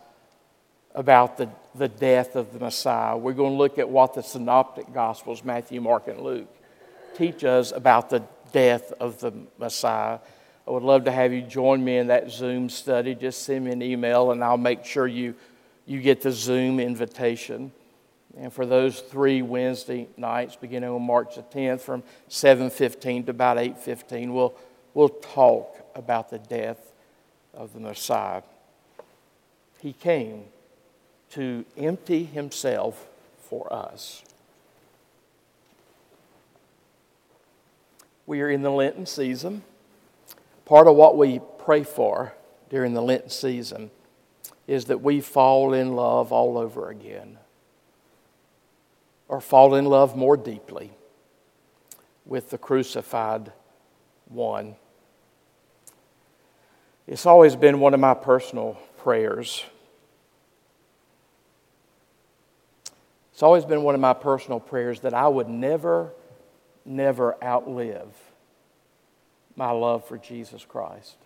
about 0.94 1.36
the, 1.36 1.48
the 1.74 1.88
death 1.88 2.36
of 2.36 2.52
the 2.52 2.60
Messiah. 2.60 3.16
We're 3.16 3.32
going 3.32 3.54
to 3.54 3.58
look 3.58 3.76
at 3.80 3.88
what 3.88 4.14
the 4.14 4.22
synoptic 4.22 4.94
Gospels, 4.94 5.42
Matthew, 5.42 5.80
Mark, 5.80 6.06
and 6.06 6.20
Luke, 6.20 6.54
teach 7.16 7.42
us 7.42 7.72
about 7.72 8.08
the 8.08 8.22
death 8.52 8.92
of 9.00 9.18
the 9.18 9.32
Messiah. 9.58 10.20
I 10.68 10.70
would 10.70 10.84
love 10.84 11.06
to 11.06 11.10
have 11.10 11.32
you 11.32 11.42
join 11.42 11.82
me 11.82 11.96
in 11.96 12.06
that 12.06 12.30
Zoom 12.30 12.68
study. 12.68 13.16
Just 13.16 13.42
send 13.42 13.64
me 13.64 13.72
an 13.72 13.82
email 13.82 14.30
and 14.30 14.44
I'll 14.44 14.56
make 14.56 14.84
sure 14.84 15.08
you, 15.08 15.34
you 15.86 16.00
get 16.00 16.22
the 16.22 16.30
Zoom 16.30 16.78
invitation. 16.78 17.72
And 18.38 18.52
for 18.52 18.64
those 18.64 19.00
three 19.00 19.42
Wednesday 19.42 20.08
nights, 20.16 20.56
beginning 20.56 20.90
on 20.90 21.02
March 21.02 21.36
the 21.36 21.42
10th, 21.42 21.80
from 21.80 22.02
7.15 22.30 23.26
to 23.26 23.30
about 23.30 23.58
8.15, 23.58 24.32
we'll, 24.32 24.54
we'll 24.94 25.10
talk 25.10 25.76
about 25.94 26.30
the 26.30 26.38
death 26.38 26.92
of 27.52 27.74
the 27.74 27.80
Messiah. 27.80 28.42
He 29.80 29.92
came 29.92 30.44
to 31.30 31.64
empty 31.76 32.24
himself 32.24 33.06
for 33.38 33.70
us. 33.72 34.22
We 38.24 38.40
are 38.40 38.48
in 38.48 38.62
the 38.62 38.70
Lenten 38.70 39.04
season. 39.04 39.62
Part 40.64 40.86
of 40.86 40.96
what 40.96 41.18
we 41.18 41.40
pray 41.58 41.82
for 41.82 42.32
during 42.70 42.94
the 42.94 43.02
Lenten 43.02 43.28
season 43.28 43.90
is 44.66 44.86
that 44.86 45.02
we 45.02 45.20
fall 45.20 45.74
in 45.74 45.96
love 45.96 46.32
all 46.32 46.56
over 46.56 46.88
again 46.88 47.38
or 49.32 49.40
fall 49.40 49.74
in 49.76 49.86
love 49.86 50.14
more 50.14 50.36
deeply 50.36 50.92
with 52.26 52.50
the 52.50 52.58
crucified 52.58 53.50
one. 54.26 54.76
It's 57.06 57.24
always 57.24 57.56
been 57.56 57.80
one 57.80 57.94
of 57.94 58.00
my 58.00 58.12
personal 58.12 58.74
prayers. 58.98 59.64
It's 63.32 63.42
always 63.42 63.64
been 63.64 63.82
one 63.82 63.94
of 63.94 64.02
my 64.02 64.12
personal 64.12 64.60
prayers 64.60 65.00
that 65.00 65.14
I 65.14 65.28
would 65.28 65.48
never, 65.48 66.12
never 66.84 67.42
outlive 67.42 68.14
my 69.56 69.70
love 69.70 70.06
for 70.06 70.18
Jesus 70.18 70.66
Christ. 70.66 71.16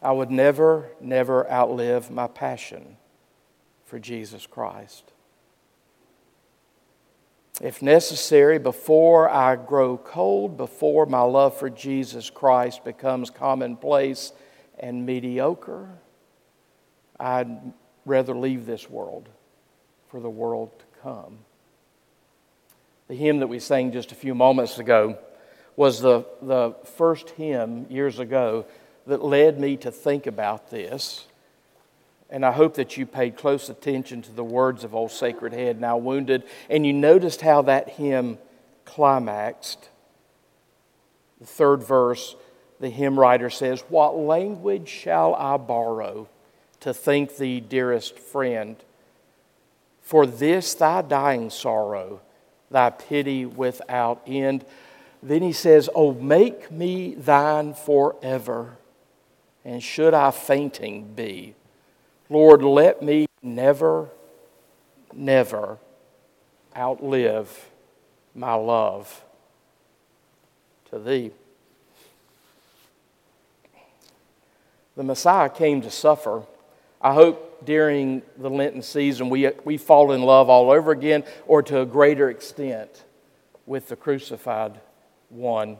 I 0.00 0.12
would 0.12 0.30
never, 0.30 0.88
never 1.02 1.46
outlive 1.52 2.10
my 2.10 2.28
passion 2.28 2.96
for 3.84 3.98
Jesus 3.98 4.46
Christ 4.46 5.11
if 7.62 7.80
necessary, 7.80 8.58
before 8.58 9.30
I 9.30 9.54
grow 9.54 9.96
cold, 9.96 10.56
before 10.56 11.06
my 11.06 11.20
love 11.20 11.56
for 11.56 11.70
Jesus 11.70 12.28
Christ 12.28 12.84
becomes 12.84 13.30
commonplace 13.30 14.32
and 14.80 15.06
mediocre, 15.06 15.88
I'd 17.20 17.72
rather 18.04 18.34
leave 18.34 18.66
this 18.66 18.90
world 18.90 19.28
for 20.08 20.18
the 20.18 20.28
world 20.28 20.76
to 20.80 20.84
come. 21.02 21.38
The 23.06 23.14
hymn 23.14 23.38
that 23.38 23.46
we 23.46 23.60
sang 23.60 23.92
just 23.92 24.10
a 24.10 24.16
few 24.16 24.34
moments 24.34 24.80
ago 24.80 25.16
was 25.76 26.00
the, 26.00 26.26
the 26.42 26.74
first 26.96 27.30
hymn 27.30 27.86
years 27.88 28.18
ago 28.18 28.66
that 29.06 29.22
led 29.22 29.60
me 29.60 29.76
to 29.78 29.92
think 29.92 30.26
about 30.26 30.68
this 30.68 31.26
and 32.32 32.46
I 32.46 32.50
hope 32.50 32.76
that 32.76 32.96
you 32.96 33.04
paid 33.04 33.36
close 33.36 33.68
attention 33.68 34.22
to 34.22 34.32
the 34.32 34.42
words 34.42 34.84
of 34.84 34.94
Old 34.94 35.10
Sacred 35.10 35.52
Head, 35.52 35.78
now 35.78 35.98
wounded, 35.98 36.44
and 36.70 36.86
you 36.86 36.94
noticed 36.94 37.42
how 37.42 37.60
that 37.62 37.90
hymn 37.90 38.38
climaxed. 38.86 39.90
The 41.40 41.46
third 41.46 41.84
verse, 41.84 42.34
the 42.80 42.88
hymn 42.88 43.20
writer 43.20 43.50
says, 43.50 43.84
What 43.90 44.16
language 44.16 44.88
shall 44.88 45.34
I 45.34 45.58
borrow 45.58 46.26
to 46.80 46.94
thank 46.94 47.36
thee, 47.36 47.60
dearest 47.60 48.18
friend, 48.18 48.76
for 50.00 50.26
this 50.26 50.72
thy 50.72 51.02
dying 51.02 51.50
sorrow, 51.50 52.22
thy 52.70 52.88
pity 52.88 53.44
without 53.44 54.22
end? 54.26 54.64
Then 55.22 55.42
he 55.42 55.52
says, 55.52 55.90
Oh, 55.94 56.14
make 56.14 56.70
me 56.70 57.14
thine 57.14 57.74
forever, 57.74 58.78
and 59.66 59.82
should 59.82 60.14
I 60.14 60.30
fainting 60.30 61.12
be, 61.12 61.56
Lord, 62.32 62.62
let 62.62 63.02
me 63.02 63.26
never, 63.42 64.08
never 65.12 65.76
outlive 66.74 67.68
my 68.34 68.54
love 68.54 69.22
to 70.88 70.98
Thee. 70.98 71.30
The 74.96 75.02
Messiah 75.02 75.50
came 75.50 75.82
to 75.82 75.90
suffer. 75.90 76.44
I 77.02 77.12
hope 77.12 77.66
during 77.66 78.22
the 78.38 78.48
Lenten 78.48 78.80
season 78.80 79.28
we, 79.28 79.50
we 79.64 79.76
fall 79.76 80.12
in 80.12 80.22
love 80.22 80.48
all 80.48 80.70
over 80.70 80.90
again 80.90 81.24
or 81.46 81.62
to 81.64 81.80
a 81.80 81.86
greater 81.86 82.30
extent 82.30 83.04
with 83.66 83.88
the 83.88 83.96
crucified 83.96 84.80
one. 85.28 85.76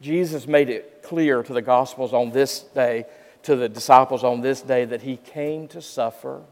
Jesus 0.00 0.48
made 0.48 0.70
it 0.70 1.04
clear 1.04 1.44
to 1.44 1.52
the 1.52 1.62
Gospels 1.62 2.12
on 2.12 2.32
this 2.32 2.62
day 2.62 3.06
to 3.44 3.56
the 3.56 3.68
disciples 3.68 4.24
on 4.24 4.40
this 4.40 4.60
day 4.60 4.84
that 4.84 5.02
he 5.02 5.16
came 5.16 5.68
to 5.68 5.80
suffer, 5.80 6.42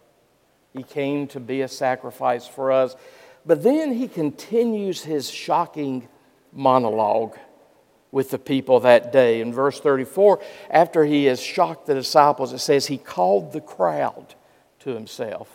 he 0.72 0.83
came 0.83 1.26
to 1.28 1.40
be 1.40 1.62
a 1.62 1.68
sacrifice 1.68 2.46
for 2.46 2.72
us. 2.72 2.96
But 3.44 3.62
then 3.62 3.92
he 3.92 4.09
continues 4.09 5.02
his 5.02 5.31
shocking 5.31 6.09
monologue 6.52 7.37
with 8.11 8.31
the 8.31 8.38
people 8.38 8.81
that 8.81 9.11
day. 9.11 9.40
In 9.40 9.52
verse 9.52 9.81
34, 9.81 10.40
after 10.70 11.05
he 11.05 11.24
has 11.24 11.40
shocked 11.40 11.87
the 11.87 11.94
disciples, 11.94 12.52
it 12.52 12.59
says 12.59 12.87
he 12.87 12.98
called 12.98 13.52
the 13.52 13.61
crowd 13.61 14.35
to 14.81 14.90
himself. 14.90 15.48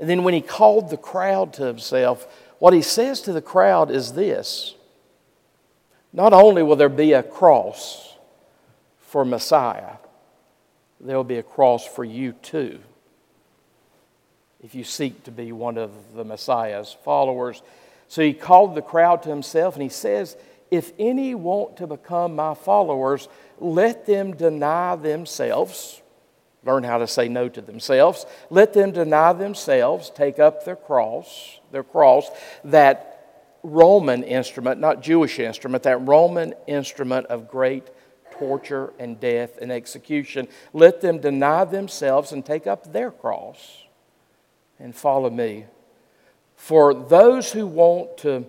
And 0.00 0.08
then 0.08 0.24
when 0.24 0.34
he 0.34 0.40
called 0.40 0.90
the 0.90 0.96
crowd 0.96 1.52
to 1.54 1.66
himself, 1.66 2.26
what 2.58 2.72
he 2.72 2.82
says 2.82 3.20
to 3.22 3.32
the 3.32 3.42
crowd 3.42 3.90
is 3.90 4.14
this 4.14 4.74
Not 6.12 6.32
only 6.32 6.62
will 6.62 6.76
there 6.76 6.88
be 6.88 7.12
a 7.12 7.22
cross 7.22 8.16
for 8.98 9.24
Messiah, 9.24 9.98
there'll 11.04 11.24
be 11.24 11.38
a 11.38 11.42
cross 11.42 11.86
for 11.86 12.04
you 12.04 12.32
too 12.32 12.80
if 14.64 14.74
you 14.74 14.82
seek 14.82 15.24
to 15.24 15.30
be 15.30 15.52
one 15.52 15.76
of 15.76 15.90
the 16.14 16.24
Messiah's 16.24 16.96
followers. 17.04 17.62
So 18.08 18.22
he 18.22 18.32
called 18.32 18.74
the 18.74 18.82
crowd 18.82 19.22
to 19.24 19.28
himself 19.28 19.74
and 19.74 19.82
he 19.82 19.90
says, 19.90 20.38
If 20.70 20.92
any 20.98 21.34
want 21.34 21.76
to 21.76 21.86
become 21.86 22.34
my 22.34 22.54
followers, 22.54 23.28
let 23.58 24.06
them 24.06 24.34
deny 24.34 24.96
themselves. 24.96 26.00
Learn 26.64 26.82
how 26.82 26.96
to 26.96 27.06
say 27.06 27.28
no 27.28 27.50
to 27.50 27.60
themselves. 27.60 28.24
Let 28.48 28.72
them 28.72 28.92
deny 28.92 29.34
themselves, 29.34 30.08
take 30.08 30.38
up 30.38 30.64
their 30.64 30.76
cross, 30.76 31.60
their 31.70 31.84
cross, 31.84 32.30
that 32.64 33.10
Roman 33.62 34.22
instrument, 34.22 34.80
not 34.80 35.02
Jewish 35.02 35.38
instrument, 35.38 35.82
that 35.82 36.06
Roman 36.06 36.54
instrument 36.66 37.26
of 37.26 37.48
great 37.48 37.88
torture 38.38 38.92
and 38.98 39.18
death 39.20 39.58
and 39.60 39.70
execution. 39.72 40.48
Let 40.72 41.00
them 41.00 41.18
deny 41.18 41.64
themselves 41.64 42.32
and 42.32 42.44
take 42.44 42.66
up 42.66 42.92
their 42.92 43.10
cross 43.10 43.84
and 44.78 44.94
follow 44.94 45.30
me. 45.30 45.66
For 46.56 46.94
those 46.94 47.52
who 47.52 47.66
want 47.66 48.18
to, 48.18 48.44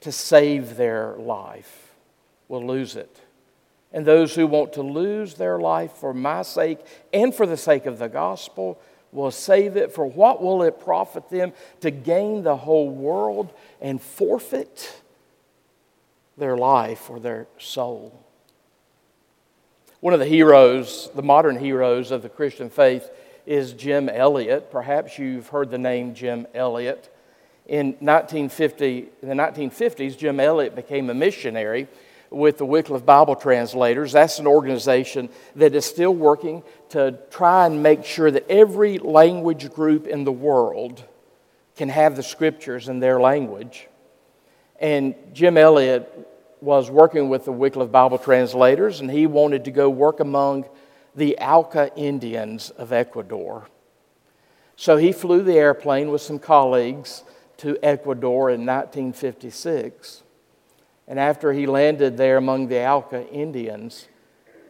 to 0.00 0.12
save 0.12 0.76
their 0.76 1.16
life 1.16 1.94
will 2.48 2.66
lose 2.66 2.96
it. 2.96 3.20
And 3.92 4.06
those 4.06 4.34
who 4.34 4.46
want 4.46 4.72
to 4.74 4.82
lose 4.82 5.34
their 5.34 5.58
life 5.58 5.92
for 5.92 6.14
my 6.14 6.42
sake 6.42 6.78
and 7.12 7.34
for 7.34 7.46
the 7.46 7.56
sake 7.56 7.86
of 7.86 7.98
the 7.98 8.08
gospel 8.08 8.80
will 9.12 9.30
save 9.30 9.76
it. 9.76 9.92
For 9.92 10.06
what 10.06 10.42
will 10.42 10.62
it 10.62 10.80
profit 10.80 11.28
them 11.30 11.52
to 11.80 11.90
gain 11.90 12.42
the 12.42 12.56
whole 12.56 12.88
world 12.88 13.52
and 13.80 14.00
forfeit 14.00 15.00
their 16.36 16.56
life 16.56 17.10
or 17.10 17.18
their 17.18 17.46
soul? 17.58 18.24
One 20.00 20.14
of 20.14 20.20
the 20.20 20.26
heroes, 20.26 21.10
the 21.14 21.22
modern 21.22 21.58
heroes 21.58 22.10
of 22.10 22.22
the 22.22 22.30
Christian 22.30 22.70
faith, 22.70 23.10
is 23.44 23.74
Jim 23.74 24.08
Elliot. 24.08 24.70
Perhaps 24.70 25.18
you've 25.18 25.48
heard 25.48 25.70
the 25.70 25.76
name 25.76 26.14
Jim 26.14 26.46
Elliot. 26.54 27.14
In, 27.66 27.88
1950, 28.00 29.08
in 29.20 29.28
the 29.28 29.34
1950s, 29.34 30.16
Jim 30.16 30.40
Elliot 30.40 30.74
became 30.74 31.10
a 31.10 31.14
missionary 31.14 31.86
with 32.30 32.56
the 32.56 32.64
Wycliffe 32.64 33.04
Bible 33.04 33.36
Translators. 33.36 34.12
That's 34.12 34.38
an 34.38 34.46
organization 34.46 35.28
that 35.56 35.74
is 35.74 35.84
still 35.84 36.14
working 36.14 36.62
to 36.90 37.18
try 37.30 37.66
and 37.66 37.82
make 37.82 38.06
sure 38.06 38.30
that 38.30 38.50
every 38.50 38.96
language 38.96 39.70
group 39.70 40.06
in 40.06 40.24
the 40.24 40.32
world 40.32 41.04
can 41.76 41.90
have 41.90 42.16
the 42.16 42.22
scriptures 42.22 42.88
in 42.88 43.00
their 43.00 43.20
language. 43.20 43.86
And 44.80 45.14
Jim 45.34 45.58
Elliot 45.58 46.29
was 46.60 46.90
working 46.90 47.28
with 47.28 47.44
the 47.44 47.52
Wycliffe 47.52 47.90
Bible 47.90 48.18
translators, 48.18 49.00
and 49.00 49.10
he 49.10 49.26
wanted 49.26 49.64
to 49.64 49.70
go 49.70 49.88
work 49.88 50.20
among 50.20 50.66
the 51.14 51.36
Auca 51.38 51.94
Indians 51.96 52.70
of 52.70 52.92
Ecuador. 52.92 53.66
So 54.76 54.96
he 54.96 55.12
flew 55.12 55.42
the 55.42 55.58
airplane 55.58 56.10
with 56.10 56.22
some 56.22 56.38
colleagues 56.38 57.24
to 57.58 57.78
Ecuador 57.82 58.50
in 58.50 58.60
1956. 58.60 60.22
And 61.06 61.18
after 61.18 61.52
he 61.52 61.66
landed 61.66 62.16
there 62.16 62.36
among 62.36 62.68
the 62.68 62.86
Auca 62.86 63.28
Indians, 63.28 64.08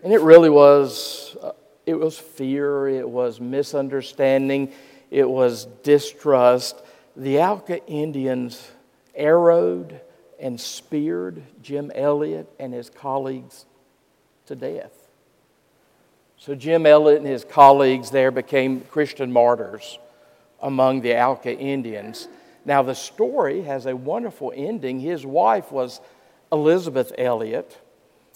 and 0.03 0.13
it 0.13 0.21
really 0.21 0.51
was, 0.51 1.37
uh, 1.43 1.53
it 1.87 1.95
was 1.95 2.19
fear, 2.19 2.89
it 2.89 3.09
was 3.09 3.41
misunderstanding, 3.41 4.73
it 5.11 5.29
was 5.29 5.67
distrust. 5.83 6.83
The 7.17 7.41
Auca 7.41 7.85
Indians 7.87 8.71
arrowed 9.17 10.01
and 10.41 10.61
speared 10.61 11.43
Jim 11.63 11.93
Elliot 11.95 12.49
and 12.59 12.73
his 12.73 12.91
colleagues 12.91 13.67
to 14.47 14.57
death. 14.57 15.09
So 16.37 16.55
Jim 16.55 16.87
Elliot 16.87 17.19
and 17.19 17.29
his 17.29 17.45
colleagues 17.45 18.11
there 18.11 18.31
became 18.31 18.81
Christian 18.81 19.31
martyrs 19.31 19.99
among 20.63 21.03
the 21.03 21.15
Auca 21.15 21.57
Indians. 21.57 22.29
Now, 22.65 22.83
the 22.83 22.95
story 22.95 23.63
has 23.63 23.87
a 23.87 23.95
wonderful 23.95 24.53
ending. 24.55 25.01
His 25.01 25.25
wife 25.25 25.71
was 25.71 26.01
Elisabeth 26.53 27.13
Elliot, 27.17 27.79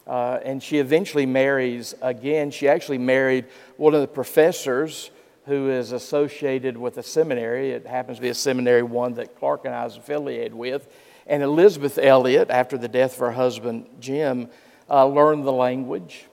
uh, 0.06 0.38
and 0.44 0.62
she 0.62 0.78
eventually 0.78 1.26
marries 1.26 1.94
again. 2.00 2.50
She 2.50 2.68
actually 2.68 2.98
married 2.98 3.46
one 3.76 3.94
of 3.94 4.00
the 4.00 4.08
professors 4.08 5.10
who 5.46 5.70
is 5.70 5.92
associated 5.92 6.76
with 6.76 6.96
a 6.96 7.02
seminary. 7.02 7.72
It 7.72 7.86
happens 7.86 8.18
to 8.18 8.22
be 8.22 8.28
a 8.28 8.34
seminary, 8.34 8.82
one 8.82 9.14
that 9.14 9.38
Clark 9.38 9.66
and 9.66 9.74
I 9.74 9.84
was 9.84 9.96
affiliated 9.96 10.54
with. 10.54 10.88
And 11.26 11.42
Elisabeth 11.42 11.98
Elliot, 11.98 12.50
after 12.50 12.76
the 12.76 12.88
death 12.88 13.14
of 13.14 13.18
her 13.20 13.32
husband 13.32 13.86
Jim, 14.00 14.48
uh, 14.90 15.06
learned 15.06 15.46
the 15.46 15.52
language, 15.52 16.26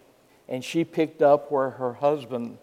and 0.49 0.63
she 0.63 0.83
picked 0.83 1.21
up 1.21 1.51
where 1.51 1.71
her 1.71 1.93
husband 1.93 2.57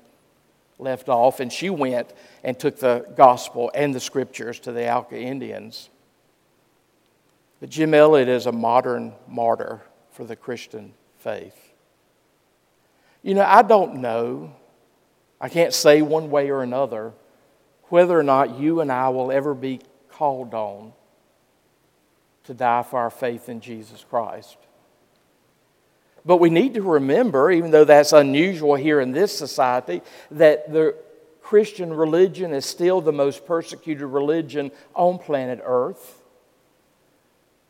left 0.79 1.09
off, 1.09 1.41
and 1.41 1.53
she 1.53 1.71
went 1.71 2.13
and 2.45 2.59
took 2.59 2.79
the 2.79 3.07
gospel 3.17 3.71
and 3.75 3.95
the 3.95 4.01
scriptures 4.01 4.61
to 4.61 4.73
the 4.73 4.93
Auca 4.93 5.19
Indians. 5.19 5.89
But 7.61 7.71
Jim 7.71 7.95
Elliot 7.95 8.29
is 8.29 8.47
a 8.47 8.53
modern 8.53 9.15
martyr 9.27 9.81
for 10.13 10.25
the 10.25 10.37
Christian 10.37 10.93
faith. 11.19 11.73
You 13.23 13.35
know, 13.35 13.45
I 13.45 13.63
don't 13.63 13.97
know, 13.97 14.55
I 15.41 15.49
can't 15.49 15.75
say 15.75 16.03
one 16.03 16.31
way 16.31 16.51
or 16.51 16.63
another 16.63 17.13
whether 17.89 18.19
or 18.19 18.23
not 18.23 18.59
you 18.59 18.81
and 18.81 18.93
I 18.93 19.09
will 19.09 19.33
ever 19.33 19.55
be 19.55 19.81
called 20.11 20.55
on 20.55 20.93
to 22.49 22.55
die 22.55 22.83
for 22.83 22.99
our 22.99 23.11
faith 23.11 23.51
in 23.51 23.61
Jesus 23.61 24.05
Christ. 24.09 24.57
But 26.25 26.39
we 26.39 26.49
need 26.49 26.75
to 26.75 26.83
remember, 26.83 27.51
even 27.51 27.71
though 27.71 27.85
that's 27.85 28.15
unusual 28.15 28.75
here 28.75 29.01
in 29.01 29.13
this 29.13 29.37
society, 29.37 30.01
that 30.31 30.73
the 30.73 30.97
Christian 31.43 31.93
religion 31.93 32.55
is 32.55 32.65
still 32.65 33.03
the 33.03 33.13
most 33.13 33.45
persecuted 33.45 34.07
religion 34.07 34.71
on 34.95 35.19
planet 35.19 35.61
Earth. 35.63 36.23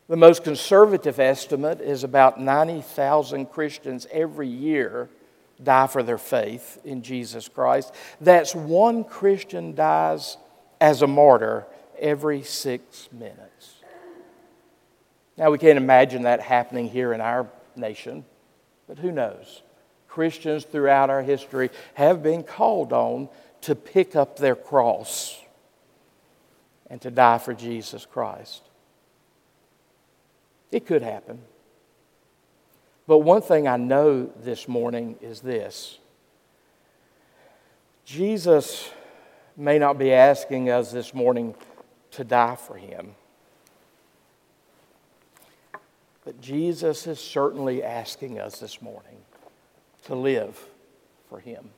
The 0.07 0.15
most 0.15 0.45
conservative 0.45 1.19
estimate 1.19 1.81
is 1.81 2.05
about 2.05 2.39
90,000 2.39 3.47
Christians 3.47 4.07
every 4.11 4.47
year 4.47 5.09
die 5.61 5.87
for 5.87 6.03
their 6.03 6.17
faith 6.17 6.79
in 6.85 7.03
Jesus 7.03 7.49
Christ. 7.49 7.93
That's 8.21 8.55
one 8.55 9.03
Christian 9.03 9.75
dies 9.75 10.37
as 10.79 11.01
a 11.01 11.07
martyr 11.07 11.65
every 11.99 12.43
six 12.43 13.09
minutes. 13.11 13.78
Now, 15.39 15.51
we 15.51 15.57
can't 15.57 15.77
imagine 15.77 16.23
that 16.23 16.41
happening 16.41 16.89
here 16.89 17.13
in 17.13 17.21
our 17.21 17.47
nation. 17.73 18.25
But 18.89 18.99
who 18.99 19.09
knows? 19.09 19.61
Christians 20.09 20.65
throughout 20.65 21.09
our 21.09 21.21
history 21.21 21.69
have 21.93 22.21
been 22.21 22.43
called 22.43 22.91
on 22.91 23.29
to 23.61 23.73
pick 23.73 24.17
up 24.17 24.37
their 24.37 24.55
cross 24.55 25.39
and 26.89 26.99
to 27.01 27.09
die 27.09 27.37
for 27.37 27.53
Jesus 27.53 28.05
Christ. 28.05 28.63
It 30.71 30.85
could 30.85 31.03
happen. 31.03 31.39
But 33.07 33.19
one 33.19 33.41
thing 33.41 33.65
I 33.65 33.77
know 33.77 34.25
this 34.43 34.67
morning 34.67 35.15
is 35.21 35.39
this 35.39 35.99
Jesus 38.03 38.89
may 39.55 39.79
not 39.79 39.97
be 39.97 40.11
asking 40.11 40.69
us 40.69 40.91
this 40.91 41.13
morning 41.13 41.55
to 42.11 42.25
die 42.25 42.55
for 42.55 42.75
him. 42.75 43.15
But 46.29 46.41
Jesus 46.41 47.07
is 47.07 47.19
certainly 47.19 47.81
asking 47.81 48.39
us 48.39 48.59
this 48.59 48.83
morning 48.83 49.17
to 50.03 50.13
live 50.13 50.63
for 51.27 51.39
Him. 51.39 51.71